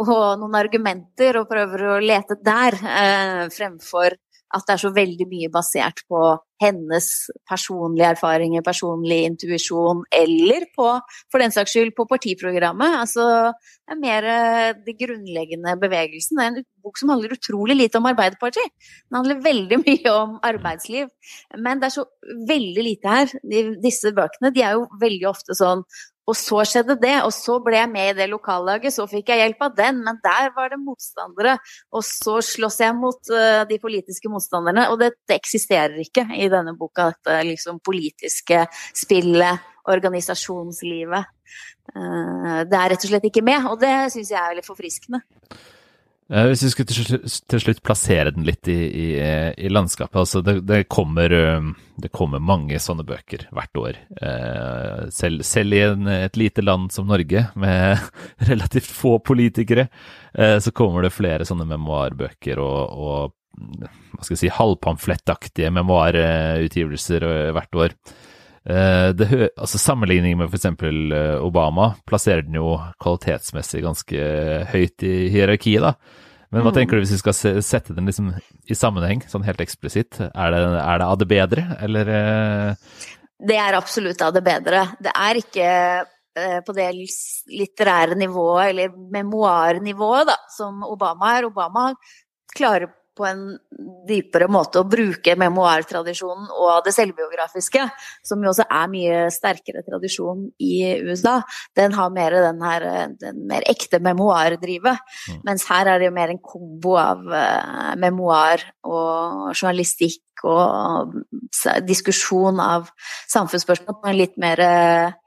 og 0.01 0.11
noen 0.39 0.59
argumenter, 0.59 1.41
og 1.41 1.49
prøver 1.49 1.87
å 1.95 2.01
lete 2.03 2.37
der 2.45 2.77
eh, 2.77 3.47
fremfor 3.53 4.17
at 4.55 4.65
det 4.67 4.73
er 4.75 4.81
så 4.83 4.91
veldig 4.95 5.27
mye 5.31 5.49
basert 5.53 6.03
på 6.11 6.21
hennes 6.61 7.07
personlige 7.49 8.11
erfaringer, 8.13 8.63
personlig 8.65 9.23
intuisjon, 9.25 10.03
eller 10.13 10.67
på, 10.75 10.87
for 11.31 11.41
den 11.41 11.53
saks 11.53 11.73
skyld, 11.73 11.93
på 11.97 12.05
partiprogrammet. 12.09 12.99
Altså, 13.01 13.25
det 13.87 13.95
er 13.95 14.01
mer 14.01 14.27
det 14.85 14.97
grunnleggende 14.99 15.73
bevegelsen. 15.81 16.37
Det 16.37 16.45
er 16.45 16.51
en 16.51 16.67
bok 16.85 17.01
som 17.01 17.13
handler 17.13 17.33
utrolig 17.33 17.77
lite 17.79 17.97
om 17.97 18.09
Arbeiderpartiet. 18.11 18.69
Den 19.09 19.19
handler 19.21 19.41
veldig 19.47 19.81
mye 19.87 20.13
om 20.13 20.37
arbeidsliv. 20.51 21.09
Men 21.57 21.81
det 21.81 21.89
er 21.89 21.97
så 21.97 22.05
veldig 22.53 22.87
lite 22.91 23.17
her. 23.17 23.35
De, 23.41 23.65
disse 23.81 24.13
bøkene 24.17 24.53
de 24.53 24.65
er 24.65 24.77
jo 24.77 24.87
veldig 25.01 25.29
ofte 25.31 25.57
sånn 25.57 25.85
og 26.29 26.37
så 26.37 26.61
skjedde 26.69 26.95
det, 27.01 27.15
og 27.25 27.31
så 27.33 27.57
ble 27.63 27.79
jeg 27.79 27.89
med 27.91 28.11
i 28.11 28.17
det 28.21 28.27
lokallaget, 28.29 28.93
så 28.93 29.07
fikk 29.09 29.31
jeg 29.31 29.41
hjelp 29.41 29.65
av 29.65 29.73
den, 29.77 30.03
men 30.05 30.19
der 30.23 30.51
var 30.55 30.69
det 30.71 30.79
motstandere. 30.81 31.57
Og 31.97 32.05
så 32.05 32.37
slåss 32.45 32.79
jeg 32.83 32.95
mot 32.97 33.33
uh, 33.33 33.63
de 33.67 33.79
politiske 33.81 34.29
motstanderne, 34.31 34.87
og 34.93 34.99
det, 35.01 35.11
det, 35.25 35.39
eksisterer 35.41 35.97
ikke 36.03 36.27
i 36.37 36.47
denne 36.51 36.75
boka, 36.77 37.09
dette 37.15 37.41
liksom 37.49 37.81
politiske 37.83 38.63
spillet, 38.93 39.67
organisasjonslivet. 39.91 41.33
Uh, 41.91 42.61
det 42.69 42.77
er 42.77 42.93
rett 42.93 43.05
og 43.07 43.13
slett 43.15 43.29
ikke 43.31 43.45
med, 43.45 43.65
og 43.71 43.81
det 43.81 43.95
syns 44.13 44.29
jeg 44.31 44.39
er 44.39 44.53
veldig 44.53 44.67
forfriskende. 44.67 45.23
Eh, 46.31 46.47
hvis 46.47 46.63
vi 46.63 46.69
skulle 46.71 46.87
til 47.51 47.59
slutt, 47.59 47.81
plassere 47.83 48.31
den 48.31 48.45
litt 48.47 48.67
i, 48.71 48.77
i, 48.87 49.07
i 49.59 49.71
landskapet 49.71 50.21
altså 50.21 50.39
det, 50.45 50.61
det, 50.63 50.85
kommer, 50.91 51.33
det, 51.99 52.11
kommer, 52.15 52.39
mange 52.39 52.79
sånne 52.79 53.03
bøker 53.07 53.49
hvert 53.51 53.81
år. 53.81 53.99
Eh, 54.15 55.09
selv, 55.11 55.43
selv 55.47 55.75
i 55.75 55.83
en, 55.89 56.07
et 56.07 56.39
lite 56.39 56.63
land 56.63 56.87
som 56.95 57.11
Norge, 57.11 57.49
med 57.59 58.07
relativt 58.51 58.87
få 58.87 59.17
politikere, 59.19 59.89
eh, 60.31 60.57
så 60.63 60.71
kommer 60.71 61.03
det 61.03 61.13
flere 61.15 61.47
sånne 61.47 61.67
memoarbøker 61.73 62.63
og, 62.63 62.79
og 62.95 63.37
hva 63.51 64.23
skal 64.23 64.37
jeg 64.37 64.45
si, 64.45 64.55
halvpamflettaktige 64.55 65.73
memoarutgivelser 65.75 67.25
hvert 67.51 67.75
år. 67.83 67.95
Det, 68.61 69.27
altså 69.57 69.79
Sammenligning 69.81 70.35
med 70.37 70.51
f.eks. 70.53 70.67
Obama 71.41 71.95
plasserer 72.05 72.43
den 72.45 72.59
jo 72.59 72.75
kvalitetsmessig 73.01 73.81
ganske 73.81 74.25
høyt 74.69 75.05
i 75.07 75.15
hierarkiet. 75.33 75.81
da. 75.81 75.95
Men 76.51 76.65
hva 76.65 76.73
mm. 76.73 76.75
tenker 76.75 76.97
du 76.97 77.05
hvis 77.05 77.15
vi 77.15 77.21
skal 77.21 77.63
sette 77.63 77.95
den 77.95 78.09
liksom 78.09 78.33
i 78.67 78.75
sammenheng, 78.75 79.23
sånn 79.31 79.45
helt 79.47 79.61
eksplisitt? 79.63 80.19
Er 80.19 80.51
det, 80.51 80.61
er 80.81 80.99
det 80.99 81.07
av 81.07 81.19
det 81.21 81.27
bedre, 81.31 81.67
eller? 81.79 82.11
Eh? 82.11 83.05
Det 83.41 83.57
er 83.57 83.77
absolutt 83.77 84.21
av 84.21 84.33
det 84.35 84.43
bedre. 84.43 84.83
Det 84.99 85.13
er 85.15 85.39
ikke 85.39 85.69
eh, 85.71 86.57
på 86.67 86.75
det 86.75 86.89
litterære 87.55 88.19
nivået, 88.19 88.73
eller 88.73 88.91
memoarnivået, 89.15 90.27
da, 90.27 90.35
som 90.51 90.83
Obama 90.89 91.37
er. 91.37 91.47
Obama 91.47 91.87
klarer 92.51 92.91
på 93.21 93.27
en 93.29 93.43
dypere 94.09 94.47
måte 94.51 94.81
å 94.81 94.87
bruke 94.89 95.35
memoartradisjonen 95.37 96.49
og 96.57 96.81
det 96.85 96.93
selvbiografiske, 96.95 97.85
som 98.25 98.41
jo 98.41 98.49
også 98.49 98.65
er 98.65 98.89
mye 98.91 99.19
sterkere 99.33 99.83
tradisjon 99.85 100.47
i 100.61 100.73
USA, 101.05 101.37
den 101.77 101.93
har 101.97 102.09
mer 102.13 102.37
den 102.47 102.65
her 102.65 102.87
den 103.21 103.45
mer 103.49 103.65
ekte 103.69 104.01
memoardrivet. 104.01 105.05
Mm. 105.29 105.39
Mens 105.45 105.67
her 105.69 105.89
er 105.91 106.01
det 106.01 106.09
jo 106.09 106.17
mer 106.17 106.33
en 106.33 106.41
kombo 106.41 106.97
av 107.01 107.21
uh, 107.29 107.93
memoar 108.01 108.65
og 108.87 109.51
journalistikk 109.53 110.45
og 110.47 111.19
diskusjon 111.85 112.57
av 112.63 112.89
samfunnsspørsmål 113.29 113.99
på 114.01 114.09
en 114.09 114.17
litt 114.17 114.39
mer 114.41 114.65
uh, 114.65 115.19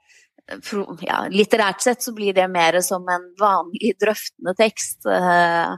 ja, 1.01 1.25
litterært 1.29 1.81
sett 1.81 2.03
så 2.03 2.13
blir 2.13 2.33
det 2.33 2.45
mer 2.51 2.77
som 2.85 3.07
en 3.09 3.23
vanlig 3.39 3.95
drøftende 4.01 4.53
tekst. 4.57 5.05
Eh, 5.05 5.73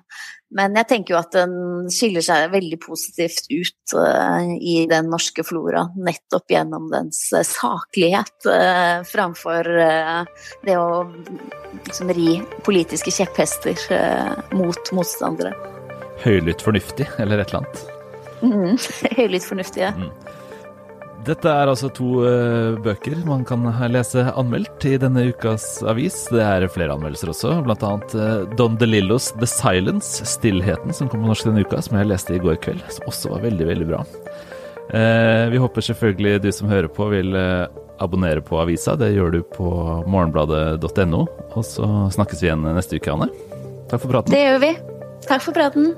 men 0.56 0.78
jeg 0.80 0.88
tenker 0.88 1.14
jo 1.14 1.20
at 1.20 1.34
den 1.36 1.90
skiller 1.92 2.24
seg 2.24 2.52
veldig 2.54 2.80
positivt 2.84 3.50
ut 3.52 3.96
eh, 4.00 4.54
i 4.56 4.76
den 4.90 5.10
norske 5.12 5.44
flora, 5.48 5.88
nettopp 6.00 6.54
gjennom 6.54 6.88
dens 6.94 7.20
eh, 7.36 7.46
saklighet 7.48 8.48
framfor 9.08 9.68
det 9.68 10.76
å 10.78 10.88
liksom 11.88 12.12
ri 12.16 12.38
politiske 12.64 13.12
kjepphester 13.14 13.76
mot 14.56 14.92
motstandere. 14.96 15.52
Høylytt 16.24 16.64
fornuftig, 16.66 17.10
eller 17.22 17.44
et 17.44 17.52
eller 17.52 17.66
annet? 17.66 17.86
Mm, 18.42 18.78
høylytt 19.20 19.48
fornuftig, 19.48 19.84
ja. 19.84 19.94
Mm. 19.98 20.12
Dette 21.26 21.50
er 21.50 21.70
altså 21.70 21.90
to 21.92 22.22
uh, 22.22 22.78
bøker 22.84 23.18
man 23.26 23.42
kan 23.48 23.66
lese 23.90 24.28
anmeldt 24.38 24.86
i 24.86 24.96
denne 25.02 25.26
ukas 25.32 25.82
avis. 25.88 26.20
Det 26.30 26.44
er 26.44 26.68
flere 26.72 26.94
anmeldelser 26.94 27.32
også, 27.34 27.56
bl.a. 27.66 27.94
Uh, 28.14 28.46
Don 28.60 28.78
DeLillos 28.80 29.32
The 29.40 29.50
Silence, 29.50 30.28
Stillheten, 30.30 30.94
som 30.94 31.10
kom 31.10 31.26
på 31.26 31.32
norsk 31.32 31.50
denne 31.50 31.66
uka, 31.66 31.82
som 31.84 31.98
jeg 31.98 32.12
leste 32.12 32.38
i 32.38 32.42
går 32.44 32.62
kveld, 32.64 32.86
som 32.94 33.10
også 33.10 33.34
var 33.34 33.44
veldig, 33.48 33.70
veldig 33.72 33.90
bra. 33.90 34.04
Uh, 34.94 35.50
vi 35.52 35.60
håper 35.64 35.90
selvfølgelig 35.90 36.38
du 36.46 36.52
som 36.56 36.72
hører 36.72 36.92
på 36.92 37.10
vil 37.12 37.34
abonnere 37.98 38.44
på 38.46 38.60
avisa. 38.62 38.94
Det 39.00 39.10
gjør 39.16 39.40
du 39.40 39.42
på 39.58 39.72
morgenbladet.no. 40.06 41.24
Og 41.58 41.66
så 41.66 41.90
snakkes 42.14 42.44
vi 42.44 42.52
igjen 42.52 42.68
neste 42.78 43.02
uke, 43.02 43.18
Anne. 43.18 43.32
Takk 43.90 44.06
for 44.06 44.14
praten. 44.14 44.36
Det 44.36 44.46
gjør 44.46 44.62
vi. 44.64 44.76
Takk 45.28 45.44
for 45.44 45.58
praten. 45.58 45.92